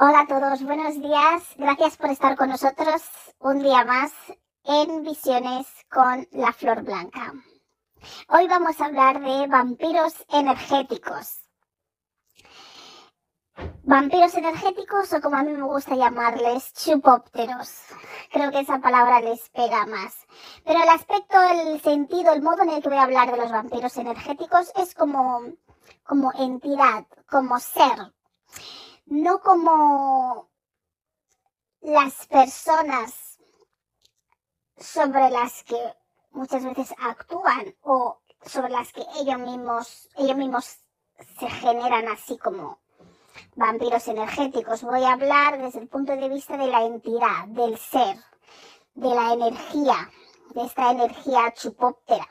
Hola 0.00 0.20
a 0.20 0.26
todos, 0.28 0.62
buenos 0.62 0.94
días. 1.02 1.42
Gracias 1.56 1.96
por 1.96 2.08
estar 2.10 2.36
con 2.36 2.50
nosotros 2.50 3.02
un 3.40 3.58
día 3.58 3.84
más 3.84 4.12
en 4.62 5.02
Visiones 5.02 5.66
con 5.90 6.24
la 6.30 6.52
Flor 6.52 6.84
Blanca. 6.84 7.34
Hoy 8.28 8.46
vamos 8.46 8.80
a 8.80 8.84
hablar 8.84 9.20
de 9.20 9.48
vampiros 9.48 10.14
energéticos. 10.28 11.40
Vampiros 13.82 14.36
energéticos 14.36 15.12
o 15.14 15.20
como 15.20 15.36
a 15.36 15.42
mí 15.42 15.50
me 15.50 15.64
gusta 15.64 15.96
llamarles 15.96 16.72
chupópteros. 16.74 17.86
Creo 18.30 18.52
que 18.52 18.60
esa 18.60 18.78
palabra 18.78 19.20
les 19.20 19.48
pega 19.48 19.84
más. 19.86 20.28
Pero 20.64 20.80
el 20.80 20.90
aspecto, 20.90 21.42
el 21.42 21.80
sentido, 21.80 22.32
el 22.32 22.42
modo 22.42 22.62
en 22.62 22.70
el 22.70 22.82
que 22.84 22.88
voy 22.88 22.98
a 22.98 23.02
hablar 23.02 23.32
de 23.32 23.38
los 23.38 23.50
vampiros 23.50 23.96
energéticos 23.96 24.70
es 24.76 24.94
como, 24.94 25.42
como 26.04 26.32
entidad, 26.34 27.04
como 27.28 27.58
ser 27.58 28.12
no 29.10 29.40
como 29.40 30.50
las 31.80 32.26
personas 32.26 33.38
sobre 34.76 35.30
las 35.30 35.64
que 35.64 35.94
muchas 36.30 36.64
veces 36.64 36.94
actúan 36.98 37.74
o 37.82 38.20
sobre 38.44 38.70
las 38.70 38.92
que 38.92 39.04
ellos 39.20 39.38
mismos, 39.38 40.08
ellos 40.16 40.36
mismos 40.36 40.78
se 41.38 41.50
generan 41.50 42.08
así 42.08 42.38
como 42.38 42.78
vampiros 43.56 44.06
energéticos. 44.08 44.82
Voy 44.82 45.02
a 45.04 45.12
hablar 45.12 45.58
desde 45.58 45.80
el 45.80 45.88
punto 45.88 46.14
de 46.14 46.28
vista 46.28 46.56
de 46.56 46.66
la 46.66 46.82
entidad, 46.82 47.46
del 47.48 47.78
ser, 47.78 48.16
de 48.94 49.08
la 49.08 49.32
energía, 49.32 50.10
de 50.54 50.62
esta 50.62 50.90
energía 50.90 51.52
chupóptera. 51.54 52.28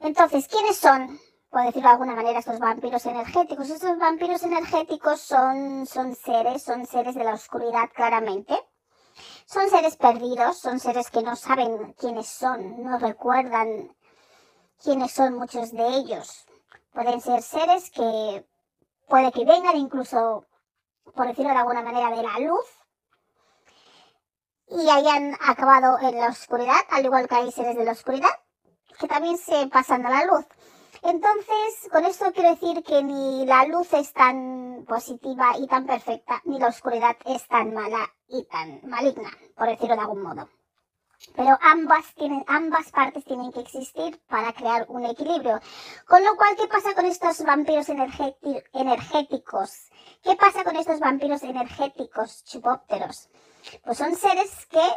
Entonces, 0.00 0.48
¿quiénes 0.48 0.76
son 0.76 1.18
por 1.52 1.66
decirlo 1.66 1.90
de 1.90 1.92
alguna 1.92 2.14
manera, 2.14 2.38
estos 2.38 2.58
vampiros 2.58 3.04
energéticos. 3.04 3.68
Estos 3.68 3.98
vampiros 3.98 4.42
energéticos 4.42 5.20
son, 5.20 5.84
son 5.86 6.14
seres, 6.16 6.62
son 6.62 6.86
seres 6.86 7.14
de 7.14 7.24
la 7.24 7.34
oscuridad 7.34 7.90
claramente. 7.94 8.58
Son 9.44 9.68
seres 9.68 9.98
perdidos, 9.98 10.56
son 10.56 10.80
seres 10.80 11.10
que 11.10 11.22
no 11.22 11.36
saben 11.36 11.92
quiénes 11.92 12.26
son, 12.26 12.82
no 12.82 12.98
recuerdan 12.98 13.94
quiénes 14.82 15.12
son 15.12 15.34
muchos 15.34 15.72
de 15.72 15.86
ellos. 15.88 16.46
Pueden 16.90 17.20
ser 17.20 17.42
seres 17.42 17.90
que 17.90 18.46
puede 19.06 19.30
que 19.30 19.44
vengan 19.44 19.76
incluso, 19.76 20.46
por 21.14 21.26
decirlo 21.26 21.50
de 21.50 21.58
alguna 21.58 21.82
manera, 21.82 22.16
de 22.16 22.22
la 22.22 22.38
luz 22.38 22.64
y 24.68 24.88
hayan 24.88 25.36
acabado 25.46 25.98
en 26.00 26.18
la 26.18 26.28
oscuridad, 26.28 26.80
al 26.88 27.04
igual 27.04 27.28
que 27.28 27.34
hay 27.34 27.52
seres 27.52 27.76
de 27.76 27.84
la 27.84 27.92
oscuridad 27.92 28.30
que 28.98 29.06
también 29.06 29.36
se 29.36 29.66
pasan 29.66 30.06
a 30.06 30.10
la 30.10 30.24
luz. 30.24 30.46
Entonces, 31.02 31.88
con 31.90 32.04
esto 32.04 32.32
quiero 32.32 32.50
decir 32.50 32.82
que 32.84 33.02
ni 33.02 33.44
la 33.44 33.66
luz 33.66 33.92
es 33.92 34.12
tan 34.12 34.84
positiva 34.86 35.58
y 35.58 35.66
tan 35.66 35.84
perfecta, 35.84 36.40
ni 36.44 36.60
la 36.60 36.68
oscuridad 36.68 37.16
es 37.24 37.46
tan 37.48 37.74
mala 37.74 38.08
y 38.28 38.44
tan 38.44 38.80
maligna, 38.88 39.30
por 39.56 39.66
decirlo 39.66 39.96
de 39.96 40.00
algún 40.00 40.22
modo. 40.22 40.48
Pero 41.34 41.58
ambas, 41.60 42.14
tienen, 42.14 42.44
ambas 42.46 42.92
partes 42.92 43.24
tienen 43.24 43.50
que 43.50 43.60
existir 43.60 44.20
para 44.28 44.52
crear 44.52 44.86
un 44.88 45.04
equilibrio. 45.04 45.60
Con 46.06 46.24
lo 46.24 46.36
cual, 46.36 46.54
¿qué 46.56 46.68
pasa 46.68 46.94
con 46.94 47.06
estos 47.06 47.44
vampiros 47.44 47.88
energéticos? 47.88 49.90
¿Qué 50.22 50.36
pasa 50.36 50.62
con 50.62 50.76
estos 50.76 51.00
vampiros 51.00 51.42
energéticos 51.42 52.44
chupópteros? 52.44 53.28
Pues 53.84 53.98
son 53.98 54.14
seres 54.14 54.66
que 54.66 54.88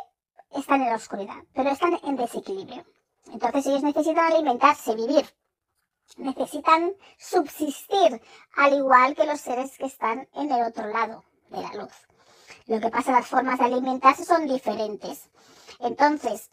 están 0.51 0.81
en 0.81 0.89
la 0.89 0.95
oscuridad, 0.95 1.43
pero 1.53 1.71
están 1.71 1.99
en 2.03 2.15
desequilibrio. 2.15 2.85
Entonces 3.31 3.65
ellos 3.65 3.83
necesitan 3.83 4.33
alimentarse, 4.33 4.95
vivir 4.95 5.25
necesitan 6.17 6.93
subsistir, 7.17 8.21
al 8.55 8.73
igual 8.73 9.15
que 9.15 9.25
los 9.25 9.41
seres 9.41 9.77
que 9.77 9.85
están 9.85 10.27
en 10.33 10.51
el 10.51 10.63
otro 10.63 10.87
lado 10.87 11.23
de 11.49 11.61
la 11.61 11.73
luz. 11.73 11.93
Lo 12.67 12.79
que 12.79 12.89
pasa, 12.89 13.11
las 13.11 13.27
formas 13.27 13.59
de 13.59 13.65
alimentarse 13.65 14.25
son 14.25 14.47
diferentes. 14.47 15.29
Entonces, 15.79 16.49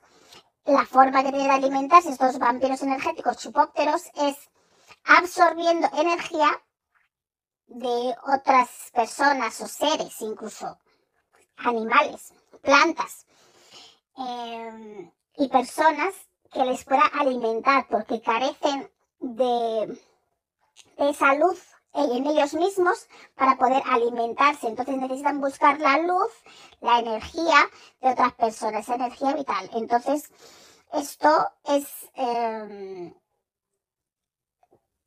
la 0.65 0.85
forma 0.87 1.23
que 1.23 1.33
de 1.33 1.51
alimentarse 1.51 2.11
estos 2.11 2.39
vampiros 2.39 2.83
energéticos 2.83 3.39
chupópteros 3.39 4.03
es 4.15 4.37
absorbiendo 5.05 5.89
energía 5.97 6.63
de 7.67 8.15
otras 8.35 8.69
personas 8.93 9.61
o 9.61 9.67
seres, 9.67 10.21
incluso 10.21 10.79
animales, 11.57 12.33
plantas 12.61 13.27
em, 14.17 15.11
y 15.37 15.49
personas 15.49 16.15
que 16.53 16.65
les 16.65 16.85
pueda 16.85 17.07
alimentar 17.19 17.87
porque 17.89 18.21
carecen 18.21 18.91
de, 19.23 19.99
esa 20.99 21.35
luz 21.35 21.61
en 21.95 22.27
ellos 22.27 22.55
mismos 22.55 23.09
para 23.35 23.57
poder 23.57 23.83
alimentarse. 23.87 24.69
Entonces 24.69 24.97
necesitan 24.97 25.41
buscar 25.41 25.81
la 25.81 25.99
luz, 25.99 26.33
la 26.81 26.99
energía 26.99 27.69
de 28.01 28.11
otras 28.11 28.33
personas, 28.35 28.83
esa 28.83 28.95
energía 28.95 29.35
vital. 29.35 29.71
Entonces, 29.75 30.31
esto 30.93 31.49
es... 31.65 31.87
Em, 32.15 33.15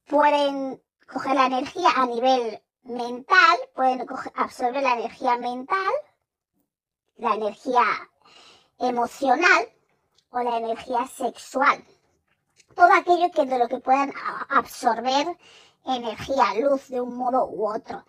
pueden 0.05 0.79
coger 1.11 1.35
la 1.35 1.47
energía 1.47 1.89
a 1.95 2.05
nivel 2.05 2.61
mental, 2.83 3.57
pueden 3.73 4.05
absorber 4.35 4.83
la 4.83 4.93
energía 4.93 5.37
mental, 5.37 5.93
la 7.17 7.33
energía 7.33 7.85
emocional 8.77 9.69
o 10.29 10.43
la 10.43 10.57
energía 10.57 11.07
sexual 11.07 11.83
todo 12.73 12.91
aquello 12.93 13.31
que 13.31 13.45
de 13.45 13.59
lo 13.59 13.67
que 13.67 13.79
puedan 13.79 14.13
absorber 14.49 15.37
energía, 15.85 16.53
luz 16.59 16.87
de 16.89 17.01
un 17.01 17.15
modo 17.15 17.47
u 17.47 17.69
otro. 17.69 18.05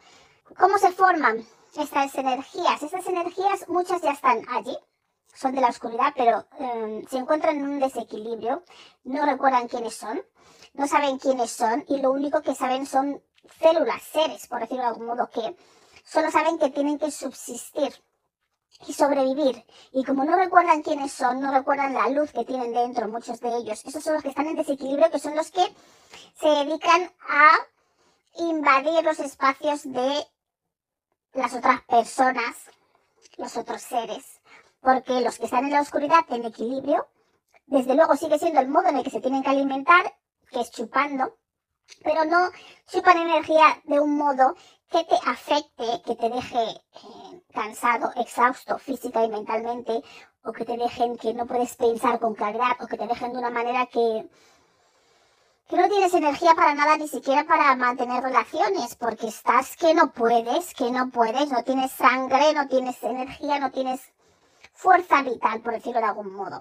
¿Cómo 0.59 0.78
se 0.78 0.93
forman 0.93 1.44
estas 1.77 2.15
energías? 2.15 2.83
Estas 2.83 3.06
energías 3.06 3.69
muchas 3.69 4.00
ya 4.00 4.12
están 4.12 4.43
allí, 4.49 4.77
son 5.34 5.55
de 5.55 5.61
la 5.61 5.69
oscuridad, 5.69 6.12
pero 6.16 6.47
em, 6.59 7.06
se 7.06 7.19
encuentran 7.19 7.56
en 7.56 7.69
un 7.69 7.81
desequilibrio, 7.81 8.62
no 9.05 9.27
recuerdan 9.27 9.69
quiénes 9.69 9.95
son, 9.95 10.22
no 10.75 10.87
saben 10.87 11.19
quiénes 11.19 11.50
son 11.50 11.84
y 11.89 12.00
lo 12.00 12.11
único 12.12 12.41
que 12.43 12.55
saben 12.55 12.87
son 12.87 13.22
células, 13.61 14.03
seres, 14.03 14.47
por 14.47 14.61
decirlo 14.61 14.83
de 14.83 14.89
algún 14.89 15.06
modo, 15.06 15.28
que 15.28 15.56
solo 16.05 16.31
saben 16.31 16.59
que 16.59 16.71
tienen 16.71 16.99
que 16.99 17.11
subsistir 17.11 17.93
y 18.87 18.93
sobrevivir. 18.93 19.65
Y 19.93 20.05
como 20.05 20.25
no 20.25 20.37
recuerdan 20.37 20.83
quiénes 20.83 21.13
son, 21.13 21.41
no 21.41 21.53
recuerdan 21.53 21.95
la 21.95 22.09
luz 22.09 22.33
que 22.33 22.45
tienen 22.45 22.73
dentro, 22.73 23.09
muchos 23.09 23.41
de 23.41 23.57
ellos, 23.57 23.85
esos 23.85 24.03
son 24.03 24.15
los 24.15 24.23
que 24.23 24.31
están 24.31 24.47
en 24.47 24.57
desequilibrio, 24.57 25.11
que 25.11 25.19
son 25.19 25.35
los 25.35 25.51
que 25.51 25.65
se 26.41 26.49
dedican 26.49 27.11
a 27.29 27.53
invadir 28.39 29.03
los 29.03 29.19
espacios 29.21 29.85
de 29.85 30.27
las 31.33 31.55
otras 31.55 31.83
personas, 31.83 32.57
los 33.37 33.57
otros 33.57 33.83
seres. 33.83 34.41
Porque 34.81 35.21
los 35.21 35.39
que 35.39 35.47
están 35.47 35.65
en 35.65 35.73
la 35.73 35.81
oscuridad, 35.81 36.25
en 36.29 36.45
equilibrio, 36.45 37.09
desde 37.67 37.95
luego 37.95 38.15
sigue 38.17 38.39
siendo 38.39 38.61
el 38.61 38.69
modo 38.69 38.89
en 38.89 38.99
el 38.99 39.05
que 39.05 39.11
se 39.11 39.21
tienen 39.21 39.43
que 39.43 39.51
alimentar, 39.51 40.15
que 40.51 40.61
es 40.61 40.71
chupando, 40.71 41.37
pero 42.03 42.25
no 42.25 42.51
chupan 42.89 43.19
energía 43.19 43.81
de 43.85 44.01
un 44.01 44.17
modo 44.17 44.55
que 44.91 45.05
te 45.05 45.16
afecte, 45.27 46.03
que 46.05 46.15
te 46.15 46.31
deje 46.31 46.63
eh, 46.63 47.43
cansado, 47.53 48.13
exhausto 48.16 48.78
física 48.78 49.25
y 49.25 49.28
mentalmente, 49.28 50.03
o 50.45 50.53
que 50.53 50.65
te 50.65 50.77
dejen 50.77 51.16
que 51.16 51.34
no 51.34 51.47
puedes 51.47 51.75
pensar 51.75 52.21
con 52.21 52.34
claridad, 52.34 52.77
o 52.81 52.87
que 52.87 52.97
te 52.97 53.07
dejen 53.07 53.33
de 53.33 53.39
una 53.39 53.51
manera 53.51 53.87
que, 53.87 54.28
que 55.69 55.77
no 55.77 55.89
tienes 55.89 56.15
energía 56.15 56.55
para 56.55 56.75
nada, 56.75 56.97
ni 56.97 57.09
siquiera 57.09 57.45
para 57.45 57.75
mantener 57.75 58.22
relaciones, 58.22 58.95
porque 58.95 59.27
estás 59.27 59.77
que 59.77 59.93
no 59.95 60.13
puedes, 60.13 60.72
que 60.75 60.91
no 60.91 61.10
puedes, 61.10 61.51
no 61.51 61.65
tienes 61.65 61.91
sangre, 61.91 62.55
no 62.55 62.69
tienes 62.69 63.03
energía, 63.03 63.59
no 63.59 63.72
tienes 63.72 64.01
fuerza 64.72 65.22
vital, 65.22 65.60
por 65.63 65.72
decirlo 65.72 66.01
de 66.01 66.07
algún 66.07 66.33
modo. 66.33 66.60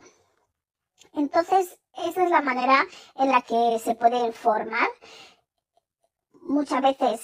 Entonces, 1.13 1.77
esa 1.97 2.23
es 2.23 2.29
la 2.29 2.41
manera 2.41 2.85
en 3.15 3.31
la 3.31 3.41
que 3.41 3.79
se 3.83 3.95
puede 3.95 4.31
formar. 4.31 4.89
Muchas 6.41 6.81
veces 6.81 7.21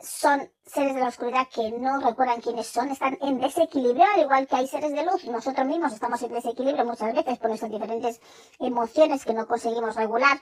son 0.00 0.50
seres 0.64 0.94
de 0.94 1.00
la 1.00 1.08
oscuridad 1.08 1.48
que 1.52 1.70
no 1.72 2.00
recuerdan 2.00 2.40
quiénes 2.40 2.66
son, 2.66 2.90
están 2.90 3.18
en 3.20 3.40
desequilibrio, 3.40 4.04
al 4.14 4.20
igual 4.20 4.46
que 4.46 4.56
hay 4.56 4.68
seres 4.68 4.92
de 4.92 5.04
luz. 5.04 5.24
Nosotros 5.24 5.66
mismos 5.66 5.92
estamos 5.92 6.22
en 6.22 6.32
desequilibrio 6.32 6.84
muchas 6.84 7.14
veces 7.14 7.38
por 7.38 7.48
nuestras 7.48 7.70
diferentes 7.70 8.20
emociones 8.58 9.24
que 9.24 9.34
no 9.34 9.46
conseguimos 9.46 9.96
regular 9.96 10.40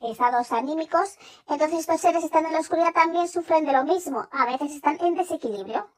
estados 0.00 0.52
anímicos. 0.52 1.18
Entonces 1.48 1.80
estos 1.80 2.00
seres 2.00 2.24
están 2.24 2.46
en 2.46 2.52
la 2.52 2.60
oscuridad 2.60 2.92
también 2.92 3.28
sufren 3.28 3.64
de 3.64 3.72
lo 3.72 3.84
mismo. 3.84 4.26
A 4.32 4.46
veces 4.46 4.72
están 4.72 4.98
en 5.00 5.14
desequilibrio 5.14 5.90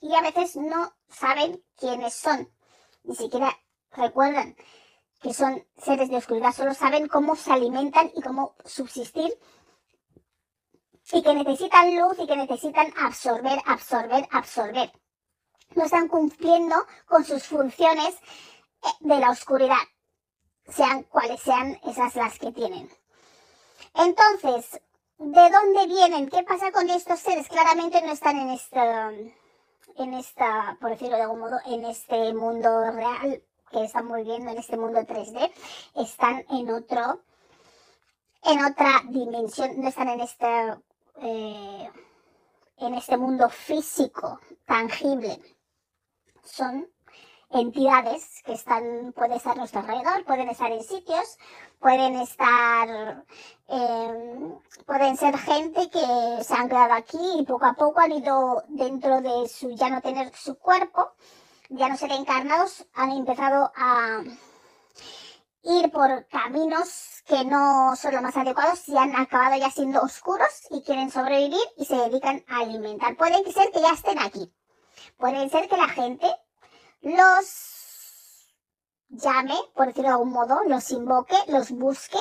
y 0.00 0.14
a 0.14 0.20
veces 0.20 0.56
no 0.56 0.92
saben 1.08 1.62
quiénes 1.76 2.14
son. 2.14 2.50
Ni 3.04 3.14
siquiera 3.14 3.56
recuerdan 3.92 4.56
que 5.24 5.32
son 5.32 5.66
seres 5.78 6.10
de 6.10 6.18
oscuridad, 6.18 6.52
solo 6.52 6.74
saben 6.74 7.08
cómo 7.08 7.34
se 7.34 7.50
alimentan 7.50 8.12
y 8.14 8.20
cómo 8.20 8.56
subsistir 8.62 9.32
y 11.12 11.22
que 11.22 11.32
necesitan 11.32 11.96
luz 11.96 12.18
y 12.18 12.26
que 12.26 12.36
necesitan 12.36 12.92
absorber, 12.98 13.58
absorber, 13.64 14.28
absorber. 14.30 14.92
No 15.76 15.84
están 15.84 16.08
cumpliendo 16.08 16.76
con 17.06 17.24
sus 17.24 17.42
funciones 17.44 18.14
eh, 18.82 18.88
de 19.00 19.18
la 19.18 19.30
oscuridad, 19.30 19.82
sean 20.68 21.04
cuales 21.04 21.40
sean 21.40 21.80
esas 21.84 22.14
las 22.16 22.38
que 22.38 22.52
tienen. 22.52 22.90
Entonces, 23.94 24.78
¿de 25.16 25.50
dónde 25.50 25.86
vienen? 25.86 26.28
¿Qué 26.28 26.42
pasa 26.42 26.70
con 26.70 26.90
estos 26.90 27.18
seres? 27.20 27.48
Claramente 27.48 28.02
no 28.02 28.12
están 28.12 28.38
en 28.40 28.50
esta, 28.50 29.10
en 29.96 30.12
esta, 30.12 30.76
por 30.82 30.90
decirlo 30.90 31.16
de 31.16 31.22
algún 31.22 31.40
modo, 31.40 31.56
en 31.64 31.86
este 31.86 32.34
mundo 32.34 32.90
real 32.90 33.42
que 33.74 33.84
estamos 33.84 34.16
viviendo, 34.16 34.50
en 34.52 34.58
este 34.58 34.76
mundo 34.76 35.00
3D. 35.00 35.52
Están 35.96 36.44
en 36.50 36.70
otro, 36.70 37.20
en 38.44 38.64
otra 38.64 39.02
dimensión, 39.08 39.80
no 39.80 39.88
están 39.88 40.08
en 40.10 40.20
este, 40.20 40.74
eh, 41.22 41.90
en 42.78 42.94
este 42.94 43.16
mundo 43.16 43.48
físico, 43.48 44.38
tangible. 44.64 45.40
Son 46.44 46.88
entidades 47.50 48.42
que 48.44 48.52
están, 48.52 49.12
pueden 49.12 49.32
estar 49.32 49.52
a 49.52 49.56
nuestro 49.56 49.80
alrededor, 49.80 50.24
pueden 50.24 50.48
estar 50.48 50.70
en 50.70 50.82
sitios, 50.82 51.38
pueden 51.80 52.14
estar, 52.16 53.24
em, 53.68 54.58
pueden 54.86 55.16
ser 55.16 55.36
gente 55.38 55.90
que 55.90 56.44
se 56.44 56.54
han 56.54 56.68
quedado 56.68 56.94
aquí 56.94 57.18
y 57.38 57.44
poco 57.44 57.66
a 57.66 57.74
poco 57.74 58.00
han 58.00 58.12
ido 58.12 58.62
dentro 58.68 59.20
de 59.20 59.48
su, 59.48 59.70
ya 59.70 59.88
no 59.90 60.00
tener 60.00 60.34
su 60.34 60.58
cuerpo, 60.58 61.12
ya 61.68 61.88
no 61.88 61.96
ser 61.96 62.12
encarnados, 62.12 62.86
han 62.94 63.10
empezado 63.12 63.72
a 63.76 64.22
ir 65.62 65.90
por 65.90 66.26
caminos 66.28 67.22
que 67.26 67.44
no 67.44 67.96
son 67.96 68.12
los 68.12 68.22
más 68.22 68.36
adecuados 68.36 68.86
y 68.88 68.96
han 68.96 69.16
acabado 69.16 69.56
ya 69.56 69.70
siendo 69.70 70.02
oscuros 70.02 70.66
y 70.70 70.82
quieren 70.82 71.10
sobrevivir 71.10 71.66
y 71.76 71.86
se 71.86 71.96
dedican 71.96 72.44
a 72.48 72.58
alimentar. 72.58 73.16
Pueden 73.16 73.44
ser 73.52 73.70
que 73.72 73.80
ya 73.80 73.92
estén 73.92 74.18
aquí. 74.18 74.52
Puede 75.16 75.48
ser 75.48 75.68
que 75.68 75.76
la 75.76 75.88
gente 75.88 76.26
los 77.00 78.48
llame, 79.08 79.54
por 79.74 79.86
decirlo 79.86 80.08
de 80.08 80.14
algún 80.14 80.32
modo, 80.32 80.60
los 80.66 80.90
invoque, 80.90 81.36
los 81.48 81.70
busque, 81.70 82.18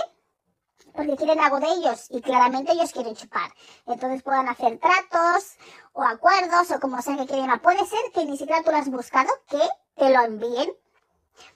porque 0.94 1.16
quieren 1.16 1.40
algo 1.40 1.60
de 1.60 1.68
ellos 1.68 2.08
y 2.10 2.22
claramente 2.22 2.72
ellos 2.72 2.92
quieren 2.92 3.16
chupar. 3.16 3.52
Entonces 3.86 4.22
puedan 4.24 4.48
hacer 4.48 4.80
tratos 4.80 5.56
o 5.94 6.04
acuerdos 6.04 6.72
o 6.72 6.80
como 6.80 7.02
sea 7.02 7.18
que 7.18 7.26
quieran. 7.26 7.60
Puede 7.60 7.86
ser 7.86 8.00
que 8.14 8.26
ni 8.26 8.38
siquiera 8.38 8.64
tú 8.64 8.72
lo 8.72 8.78
has 8.78 8.90
buscado, 8.90 9.30
que 9.50 9.62
te 9.96 10.10
lo 10.10 10.22
envíen 10.22 10.74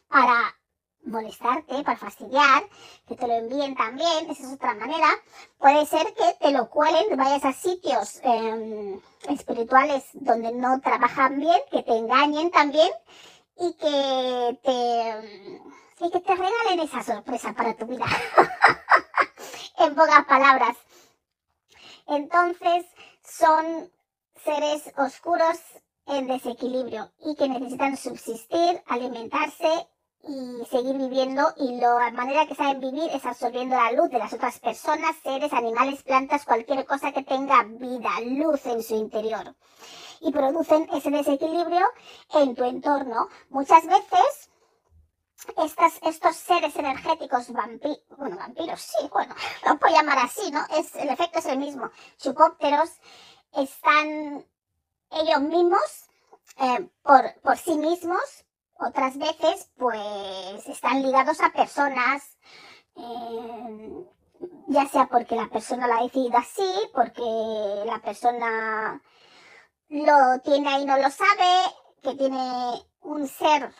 para 0.07 0.55
molestarte, 1.03 1.83
para 1.83 1.97
fastidiar, 1.97 2.63
que 3.07 3.15
te 3.15 3.27
lo 3.27 3.33
envíen 3.33 3.75
también, 3.75 4.29
esa 4.29 4.43
es 4.43 4.53
otra 4.53 4.73
manera. 4.73 5.07
Puede 5.57 5.85
ser 5.85 6.13
que 6.13 6.35
te 6.39 6.51
lo 6.51 6.69
cuelen, 6.69 7.17
vayas 7.17 7.45
a 7.45 7.53
sitios 7.53 8.19
em, 8.23 8.99
espirituales 9.29 10.03
donde 10.13 10.51
no 10.51 10.79
trabajan 10.81 11.39
bien, 11.39 11.59
que 11.71 11.83
te 11.83 11.95
engañen 11.95 12.51
también 12.51 12.91
y 13.57 13.73
que 13.73 14.59
te, 14.63 16.05
y 16.05 16.11
que 16.11 16.19
te 16.19 16.35
regalen 16.35 16.79
esa 16.81 17.03
sorpresa 17.03 17.53
para 17.53 17.73
tu 17.75 17.85
vida. 17.85 18.05
en 19.77 19.95
pocas 19.95 20.25
palabras. 20.25 20.77
Entonces, 22.07 22.85
son 23.23 23.91
seres 24.43 24.91
oscuros 24.97 25.57
en 26.05 26.27
desequilibrio 26.27 27.11
y 27.19 27.35
que 27.35 27.49
necesitan 27.49 27.97
subsistir, 27.97 28.81
alimentarse 28.87 29.87
y 30.23 30.65
seguir 30.69 30.97
viviendo 30.97 31.53
y 31.57 31.79
la 31.79 32.11
manera 32.11 32.45
que 32.47 32.55
saben 32.55 32.79
vivir 32.79 33.09
es 33.13 33.25
absorbiendo 33.25 33.75
la 33.75 33.91
luz 33.91 34.09
de 34.09 34.19
las 34.19 34.33
otras 34.33 34.59
personas, 34.59 35.15
seres, 35.23 35.53
animales, 35.53 36.03
plantas, 36.03 36.45
cualquier 36.45 36.85
cosa 36.85 37.11
que 37.11 37.23
tenga 37.23 37.63
vida, 37.63 38.09
luz 38.21 38.65
en 38.65 38.83
su 38.83 38.95
interior. 38.95 39.55
Y 40.19 40.31
producen 40.31 40.87
ese 40.93 41.11
desequilibrio 41.11 41.85
en 42.33 42.55
tu 42.55 42.63
entorno. 42.63 43.27
Muchas 43.49 43.85
veces 43.85 44.46
estos 46.03 46.35
seres 46.35 46.75
energéticos 46.75 47.51
vampiros, 47.51 48.01
bueno, 48.17 48.37
vampiros, 48.37 48.81
sí, 48.81 49.07
bueno, 49.11 49.35
lo 49.65 49.77
puedo 49.77 49.95
llamar 49.95 50.19
así, 50.19 50.51
¿no? 50.51 50.61
Es, 50.77 50.95
el 50.95 51.09
efecto 51.09 51.39
es 51.39 51.45
el 51.45 51.59
mismo. 51.59 51.91
Chupópteros 52.17 52.89
están 53.53 54.45
ellos 55.11 55.41
mismos, 55.41 56.09
eh, 56.57 56.89
por, 57.03 57.39
por 57.41 57.57
sí 57.57 57.77
mismos, 57.77 58.45
otras 58.79 59.17
veces, 59.17 59.71
pues 59.77 60.67
están 60.67 61.01
ligados 61.01 61.41
a 61.41 61.51
personas, 61.51 62.37
eh, 62.95 64.05
ya 64.67 64.87
sea 64.87 65.07
porque 65.07 65.35
la 65.35 65.47
persona 65.49 65.87
lo 65.87 65.95
ha 65.95 66.03
decidido 66.03 66.37
así, 66.37 66.73
porque 66.93 67.21
la 67.85 67.99
persona 67.99 69.01
lo 69.89 70.39
tiene 70.43 70.69
ahí 70.69 70.83
y 70.83 70.85
no 70.85 70.97
lo 70.97 71.09
sabe, 71.09 71.73
que 72.01 72.15
tiene 72.15 72.85
un 73.01 73.27
ser 73.27 73.73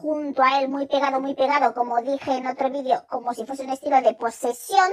junto 0.00 0.42
a 0.42 0.60
él 0.60 0.68
muy 0.68 0.86
pegado, 0.86 1.20
muy 1.20 1.34
pegado, 1.34 1.74
como 1.74 2.00
dije 2.00 2.32
en 2.36 2.46
otro 2.46 2.70
vídeo, 2.70 3.04
como 3.08 3.34
si 3.34 3.44
fuese 3.44 3.64
un 3.64 3.70
estilo 3.70 4.00
de 4.00 4.14
posesión, 4.14 4.92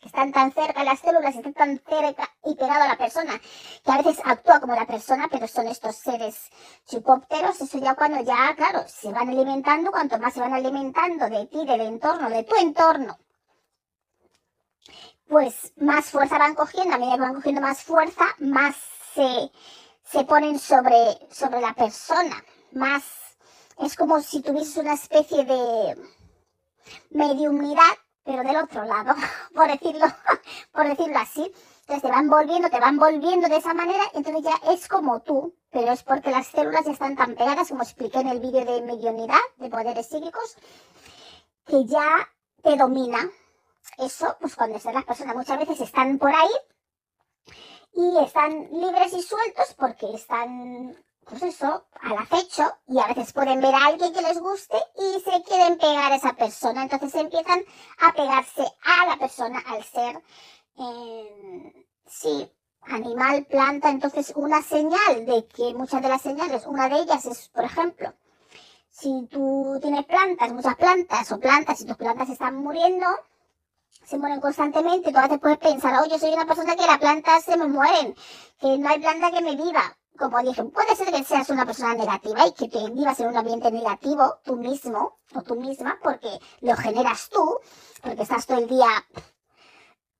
que 0.00 0.06
están 0.06 0.32
tan 0.32 0.52
cerca 0.52 0.84
las 0.84 1.00
células, 1.00 1.34
están 1.34 1.54
tan 1.54 1.78
cerca 1.78 2.28
y 2.44 2.54
pegado 2.54 2.84
a 2.84 2.88
la 2.88 2.96
persona, 2.96 3.40
que 3.84 3.92
a 3.92 3.96
veces 3.98 4.20
actúa 4.24 4.60
como 4.60 4.74
la 4.74 4.86
persona, 4.86 5.28
pero 5.30 5.48
son 5.48 5.66
estos 5.66 5.96
seres 5.96 6.50
chupópteros, 6.86 7.60
eso 7.60 7.78
ya 7.78 7.94
cuando 7.94 8.22
ya, 8.22 8.54
claro, 8.56 8.84
se 8.86 9.12
van 9.12 9.28
alimentando, 9.28 9.90
cuanto 9.90 10.18
más 10.18 10.34
se 10.34 10.40
van 10.40 10.54
alimentando 10.54 11.28
de 11.28 11.46
ti, 11.46 11.66
del 11.66 11.80
entorno, 11.80 12.30
de 12.30 12.44
tu 12.44 12.54
entorno, 12.56 13.18
pues 15.28 15.72
más 15.76 16.06
fuerza 16.06 16.38
van 16.38 16.54
cogiendo, 16.54 16.94
a 16.94 16.98
medida 16.98 17.16
que 17.16 17.20
van 17.20 17.34
cogiendo 17.34 17.60
más 17.60 17.82
fuerza, 17.82 18.24
más 18.38 18.76
se, 19.14 19.50
se 20.04 20.24
ponen 20.24 20.58
sobre, 20.58 21.18
sobre 21.30 21.60
la 21.60 21.74
persona, 21.74 22.44
más, 22.72 23.02
es 23.80 23.96
como 23.96 24.20
si 24.20 24.42
tuvieses 24.42 24.76
una 24.76 24.94
especie 24.94 25.44
de 25.44 25.96
mediunidad 27.10 27.94
pero 28.28 28.42
del 28.42 28.56
otro 28.58 28.84
lado, 28.84 29.14
por 29.54 29.68
decirlo, 29.68 30.04
por 30.70 30.86
decirlo 30.86 31.18
así. 31.18 31.50
Entonces 31.80 32.02
te 32.02 32.10
van 32.10 32.28
volviendo, 32.28 32.68
te 32.68 32.78
van 32.78 32.98
volviendo 32.98 33.48
de 33.48 33.56
esa 33.56 33.72
manera, 33.72 34.04
entonces 34.12 34.44
ya 34.44 34.70
es 34.70 34.86
como 34.86 35.20
tú, 35.22 35.54
pero 35.70 35.92
es 35.92 36.02
porque 36.02 36.30
las 36.30 36.48
células 36.48 36.84
ya 36.84 36.92
están 36.92 37.16
tan 37.16 37.34
pegadas, 37.34 37.70
como 37.70 37.82
expliqué 37.82 38.18
en 38.18 38.28
el 38.28 38.40
vídeo 38.40 38.66
de 38.66 38.82
mediunidad, 38.82 39.40
de 39.56 39.70
poderes 39.70 40.06
psíquicos, 40.06 40.58
que 41.64 41.86
ya 41.86 42.28
te 42.62 42.76
domina. 42.76 43.30
Eso, 43.96 44.36
pues 44.38 44.54
cuando 44.54 44.76
están 44.76 44.92
las 44.92 45.06
personas 45.06 45.34
muchas 45.34 45.58
veces 45.58 45.80
están 45.80 46.18
por 46.18 46.34
ahí 46.34 46.50
y 47.94 48.18
están 48.18 48.68
libres 48.70 49.14
y 49.14 49.22
sueltos 49.22 49.74
porque 49.78 50.12
están 50.12 51.02
pues 51.28 51.42
eso, 51.42 51.84
al 52.00 52.16
acecho 52.16 52.64
y 52.86 52.98
a 52.98 53.06
veces 53.06 53.32
pueden 53.32 53.60
ver 53.60 53.74
a 53.74 53.86
alguien 53.86 54.12
que 54.12 54.22
les 54.22 54.38
guste 54.40 54.76
y 54.96 55.20
se 55.20 55.42
quieren 55.42 55.76
pegar 55.76 56.12
a 56.12 56.16
esa 56.16 56.32
persona. 56.32 56.82
Entonces 56.82 57.14
empiezan 57.14 57.62
a 57.98 58.12
pegarse 58.12 58.64
a 58.82 59.06
la 59.06 59.16
persona, 59.18 59.62
al 59.66 59.84
ser, 59.84 60.22
eh, 60.78 61.86
sí, 62.06 62.50
animal, 62.82 63.44
planta. 63.44 63.90
Entonces 63.90 64.32
una 64.36 64.62
señal 64.62 65.26
de 65.26 65.46
que 65.46 65.74
muchas 65.74 66.02
de 66.02 66.08
las 66.08 66.22
señales, 66.22 66.66
una 66.66 66.88
de 66.88 67.00
ellas 67.00 67.26
es, 67.26 67.48
por 67.48 67.64
ejemplo, 67.64 68.14
si 68.88 69.26
tú 69.30 69.78
tienes 69.82 70.06
plantas, 70.06 70.52
muchas 70.52 70.76
plantas 70.76 71.30
o 71.30 71.38
plantas 71.38 71.80
y 71.82 71.86
tus 71.86 71.96
plantas 71.96 72.30
están 72.30 72.56
muriendo, 72.56 73.06
se 74.04 74.18
mueren 74.18 74.40
constantemente, 74.40 75.12
tú 75.12 75.18
a 75.18 75.28
puedes 75.38 75.58
pensar, 75.58 76.00
oh, 76.00 76.08
yo 76.08 76.18
soy 76.18 76.32
una 76.32 76.46
persona 76.46 76.74
que 76.74 76.86
las 76.86 76.98
plantas 76.98 77.44
se 77.44 77.56
me 77.58 77.66
mueren, 77.66 78.14
que 78.58 78.78
no 78.78 78.88
hay 78.88 78.98
planta 78.98 79.30
que 79.30 79.42
me 79.42 79.54
viva 79.54 79.98
como 80.18 80.38
dije, 80.42 80.64
puede 80.64 80.96
ser 80.96 81.12
que 81.12 81.24
seas 81.24 81.48
una 81.50 81.64
persona 81.64 81.94
negativa 81.94 82.46
y 82.46 82.52
que 82.52 82.68
te 82.68 82.90
vivas 82.90 83.18
en 83.20 83.28
un 83.28 83.36
ambiente 83.36 83.70
negativo 83.70 84.40
tú 84.44 84.56
mismo 84.56 85.18
o 85.34 85.42
tú 85.42 85.54
misma 85.54 85.98
porque 86.02 86.28
lo 86.60 86.76
generas 86.76 87.28
tú, 87.28 87.60
porque 88.02 88.22
estás 88.22 88.46
todo 88.46 88.58
el 88.58 88.68
día 88.68 88.88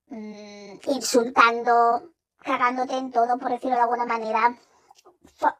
mm, 0.08 0.90
insultando, 0.94 2.12
cagándote 2.38 2.96
en 2.96 3.10
todo, 3.10 3.38
por 3.38 3.50
decirlo 3.50 3.76
de 3.76 3.82
alguna 3.82 4.06
manera, 4.06 4.56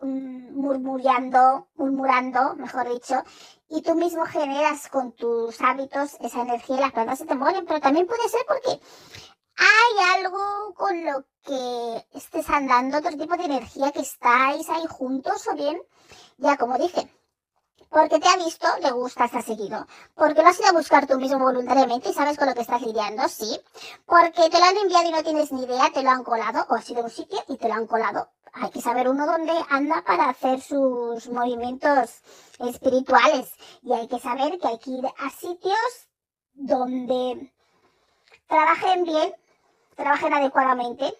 mm, 0.00 0.54
murmurando, 0.58 1.68
murmurando, 1.74 2.54
mejor 2.54 2.88
dicho, 2.88 3.22
y 3.68 3.82
tú 3.82 3.94
mismo 3.96 4.24
generas 4.24 4.88
con 4.88 5.12
tus 5.12 5.60
hábitos 5.60 6.16
esa 6.20 6.42
energía 6.42 6.76
y 6.76 6.80
las 6.80 6.92
plantas 6.92 7.18
se 7.18 7.26
te 7.26 7.34
mueren, 7.34 7.66
pero 7.66 7.80
también 7.80 8.06
puede 8.06 8.28
ser 8.28 8.40
porque 8.46 8.80
hay 9.58 10.16
algo 10.16 10.74
con 10.74 11.04
lo 11.04 11.24
que 11.44 12.06
estés 12.14 12.48
andando, 12.50 12.98
otro 12.98 13.16
tipo 13.16 13.36
de 13.36 13.44
energía 13.44 13.92
que 13.92 14.00
estáis 14.00 14.68
ahí 14.68 14.86
juntos 14.88 15.46
o 15.48 15.54
bien, 15.54 15.80
ya 16.38 16.56
como 16.56 16.78
dije, 16.78 17.10
porque 17.90 18.18
te 18.18 18.28
ha 18.28 18.36
visto, 18.36 18.66
le 18.82 18.90
gusta, 18.90 19.24
está 19.24 19.40
seguido. 19.40 19.86
Porque 20.14 20.42
lo 20.42 20.48
has 20.48 20.60
ido 20.60 20.68
a 20.68 20.72
buscar 20.72 21.06
tú 21.06 21.18
mismo 21.18 21.38
voluntariamente 21.38 22.10
y 22.10 22.12
sabes 22.12 22.36
con 22.36 22.48
lo 22.48 22.54
que 22.54 22.60
estás 22.60 22.82
lidiando, 22.82 23.26
sí. 23.28 23.58
Porque 24.04 24.50
te 24.50 24.58
lo 24.58 24.64
han 24.64 24.76
enviado 24.76 25.08
y 25.08 25.12
no 25.12 25.22
tienes 25.22 25.52
ni 25.52 25.62
idea, 25.62 25.90
te 25.92 26.02
lo 26.02 26.10
han 26.10 26.22
colado, 26.22 26.66
o 26.68 26.74
has 26.74 26.88
ido 26.90 27.00
a 27.00 27.04
un 27.04 27.10
sitio 27.10 27.42
y 27.48 27.56
te 27.56 27.68
lo 27.68 27.74
han 27.74 27.86
colado. 27.86 28.30
Hay 28.52 28.70
que 28.70 28.82
saber 28.82 29.08
uno 29.08 29.26
dónde 29.26 29.52
anda 29.70 30.02
para 30.04 30.28
hacer 30.28 30.60
sus 30.60 31.28
movimientos 31.28 32.22
espirituales. 32.58 33.52
Y 33.82 33.92
hay 33.92 34.06
que 34.06 34.18
saber 34.18 34.58
que 34.58 34.68
hay 34.68 34.78
que 34.78 34.90
ir 34.90 35.06
a 35.06 35.30
sitios 35.30 36.08
donde 36.52 37.52
trabajen 38.48 39.04
bien, 39.04 39.34
trabajen 39.98 40.32
adecuadamente 40.32 41.12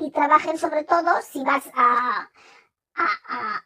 y 0.00 0.10
trabajen 0.10 0.58
sobre 0.58 0.84
todo 0.84 1.22
si 1.22 1.42
vas 1.44 1.64
a, 1.74 2.28
a, 2.96 3.64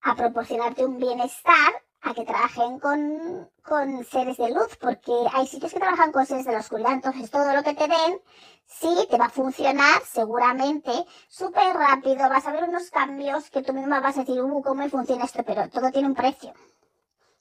a 0.00 0.14
proporcionarte 0.14 0.84
un 0.84 0.98
bienestar, 0.98 1.82
a 2.00 2.14
que 2.14 2.24
trabajen 2.24 2.78
con, 2.78 3.50
con, 3.62 4.04
seres 4.04 4.38
de 4.38 4.50
luz, 4.50 4.76
porque 4.80 5.12
hay 5.32 5.46
sitios 5.46 5.72
que 5.74 5.80
trabajan 5.80 6.10
con 6.10 6.24
seres 6.24 6.46
de 6.46 6.52
la 6.52 6.60
oscuridad, 6.60 6.92
entonces 6.92 7.30
todo 7.30 7.52
lo 7.54 7.62
que 7.62 7.74
te 7.74 7.86
den, 7.86 8.20
sí, 8.66 9.06
te 9.10 9.18
va 9.18 9.26
a 9.26 9.30
funcionar 9.30 10.02
seguramente 10.04 10.92
súper 11.28 11.74
rápido, 11.74 12.28
vas 12.30 12.46
a 12.46 12.52
ver 12.52 12.64
unos 12.64 12.90
cambios 12.90 13.50
que 13.50 13.62
tú 13.62 13.74
misma 13.74 14.00
vas 14.00 14.16
a 14.16 14.20
decir, 14.20 14.40
uh, 14.40 14.62
¿cómo 14.62 14.88
funciona 14.88 15.24
esto? 15.24 15.42
Pero 15.44 15.68
todo 15.68 15.90
tiene 15.90 16.08
un 16.08 16.14
precio, 16.14 16.54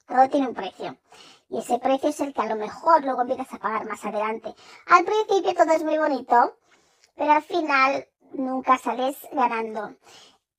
todo 0.07 0.27
tiene 0.29 0.47
un 0.47 0.55
precio. 0.55 0.97
Y 1.49 1.59
ese 1.59 1.79
precio 1.79 2.09
es 2.09 2.19
el 2.21 2.33
que 2.33 2.41
a 2.41 2.47
lo 2.47 2.55
mejor 2.55 3.03
luego 3.03 3.21
empiezas 3.21 3.53
a 3.53 3.59
pagar 3.59 3.85
más 3.87 4.03
adelante. 4.03 4.53
Al 4.87 5.05
principio 5.05 5.53
todo 5.53 5.71
es 5.73 5.83
muy 5.83 5.97
bonito, 5.97 6.57
pero 7.15 7.31
al 7.31 7.43
final 7.43 8.07
nunca 8.33 8.77
sales 8.77 9.15
ganando. 9.31 9.95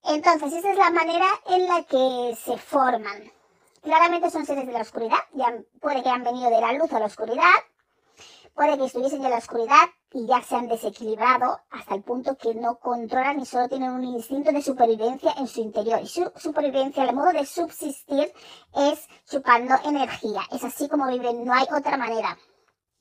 Entonces, 0.05 0.53
esa 0.53 0.71
es 0.71 0.79
la 0.79 0.91
manera 0.91 1.27
en 1.47 1.67
la 1.67 1.83
que 1.83 2.37
se 2.37 2.57
forman. 2.57 3.33
Claramente 3.83 4.31
son 4.31 4.47
seres 4.47 4.67
de 4.67 4.73
la 4.73 4.83
oscuridad, 4.83 5.19
ya 5.33 5.53
puede 5.81 6.03
que 6.03 6.09
hayan 6.09 6.25
venido 6.25 6.51
de 6.51 6.61
la 6.61 6.73
luz 6.73 6.93
a 6.93 7.01
la 7.01 7.07
oscuridad, 7.07 7.53
puede 8.57 8.79
que 8.79 8.87
estuviesen 8.87 9.23
en 9.23 9.31
la 9.31 9.37
oscuridad 9.37 9.87
y 10.13 10.27
ya 10.27 10.43
se 10.43 10.57
han 10.57 10.67
desequilibrado 10.67 11.61
hasta 11.71 11.95
el 11.95 12.03
punto 12.03 12.37
que 12.37 12.55
no 12.55 12.79
controlan 12.79 13.39
y 13.39 13.45
solo 13.45 13.69
tienen 13.69 13.93
un 13.93 14.03
instinto 14.03 14.51
de 14.51 14.63
supervivencia 14.63 15.35
en 15.37 15.47
su 15.47 15.61
interior. 15.61 16.01
Y 16.03 16.09
su 16.09 16.33
supervivencia, 16.37 17.05
el 17.05 17.15
modo 17.15 17.33
de 17.33 17.45
subsistir 17.45 18.33
es 18.75 19.07
chupando 19.29 19.75
energía. 19.85 20.41
Es 20.51 20.65
así 20.65 20.89
como 20.89 21.07
viven, 21.07 21.45
no 21.45 21.53
hay 21.53 21.67
otra 21.71 21.99
manera. 21.99 22.37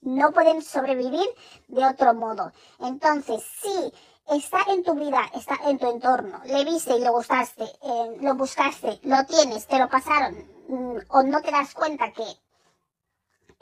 No 0.01 0.31
pueden 0.33 0.61
sobrevivir 0.61 1.27
de 1.69 1.85
otro 1.85 2.13
modo. 2.13 2.51
Entonces, 2.79 3.41
sí 3.61 3.93
está 4.27 4.59
en 4.67 4.83
tu 4.83 4.93
vida, 4.95 5.21
está 5.33 5.57
en 5.69 5.77
tu 5.77 5.89
entorno, 5.89 6.41
le 6.45 6.65
viste 6.65 6.95
y 6.97 6.99
le 6.99 7.09
gustaste, 7.09 7.63
eh, 7.63 8.17
lo 8.21 8.35
buscaste, 8.35 8.99
lo 9.03 9.23
tienes, 9.25 9.67
te 9.67 9.77
lo 9.77 9.87
pasaron, 9.87 10.35
mm, 10.67 10.97
o 11.09 11.23
no 11.23 11.41
te 11.41 11.51
das 11.51 11.73
cuenta 11.73 12.11
que, 12.11 12.25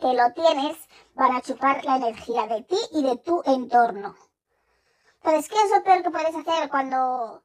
que 0.04 0.14
lo 0.14 0.34
tienes, 0.34 0.78
van 1.16 1.34
a 1.34 1.42
chupar 1.42 1.86
la 1.86 1.96
energía 1.96 2.46
de 2.48 2.64
ti 2.64 2.78
y 2.92 3.04
de 3.04 3.16
tu 3.20 3.42
entorno. 3.46 4.16
Entonces, 5.24 5.48
¿qué 5.50 5.56
es 5.64 5.72
lo 5.72 5.82
peor 5.82 6.04
que 6.04 6.12
puedes 6.12 6.36
hacer 6.36 6.70
cuando 6.70 7.42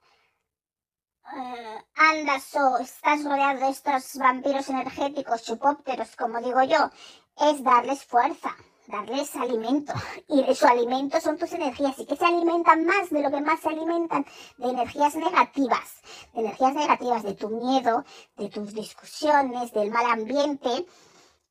eh, 1.37 1.85
andas 1.95 2.53
o 2.57 2.79
estás 2.79 3.23
rodeado 3.23 3.61
de 3.61 3.69
estos 3.69 4.17
vampiros 4.17 4.69
energéticos, 4.71 5.45
chupópteros, 5.45 6.17
como 6.17 6.41
digo 6.41 6.61
yo? 6.65 6.91
Es 7.37 7.63
darles 7.63 8.05
fuerza 8.05 8.51
darles 8.89 9.37
alimento. 9.37 9.93
Y 10.29 10.55
su 10.55 10.67
alimento 10.67 11.21
son 11.21 11.37
tus 11.37 11.53
energías. 11.53 11.99
Y 11.99 12.07
que 12.07 12.17
se 12.17 12.25
alimentan 12.25 12.87
más 12.87 13.11
de 13.11 13.23
lo 13.23 13.31
que 13.31 13.43
más 13.43 13.61
se 13.61 13.69
alimentan 13.69 14.25
de 14.57 14.71
energías 14.71 15.15
negativas. 15.15 16.01
De 16.33 16.41
energías 16.41 16.75
negativas 16.75 17.23
de 17.23 17.35
tu 17.35 17.51
miedo, 17.51 18.05
de 18.39 18.49
tus 18.49 18.73
discusiones, 18.73 19.73
del 19.73 19.91
mal 19.91 20.07
ambiente 20.07 20.87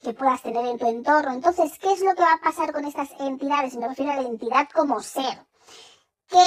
que 0.01 0.13
puedas 0.13 0.41
tener 0.41 0.65
en 0.65 0.77
tu 0.77 0.87
entorno. 0.87 1.33
Entonces, 1.33 1.77
¿qué 1.79 1.91
es 1.91 2.01
lo 2.01 2.13
que 2.15 2.21
va 2.21 2.33
a 2.33 2.41
pasar 2.41 2.71
con 2.71 2.85
estas 2.85 3.09
entidades? 3.19 3.75
Me 3.75 3.87
refiero 3.87 4.11
a 4.11 4.21
la 4.21 4.27
entidad 4.27 4.67
como 4.73 5.01
ser. 5.01 5.45
Que 6.27 6.43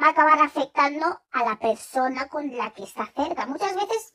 va 0.00 0.08
a 0.08 0.10
acabar 0.10 0.40
afectando 0.40 1.06
a 1.32 1.44
la 1.44 1.58
persona 1.58 2.28
con 2.28 2.56
la 2.56 2.70
que 2.72 2.84
está 2.84 3.06
cerca. 3.14 3.46
Muchas 3.46 3.74
veces 3.74 4.14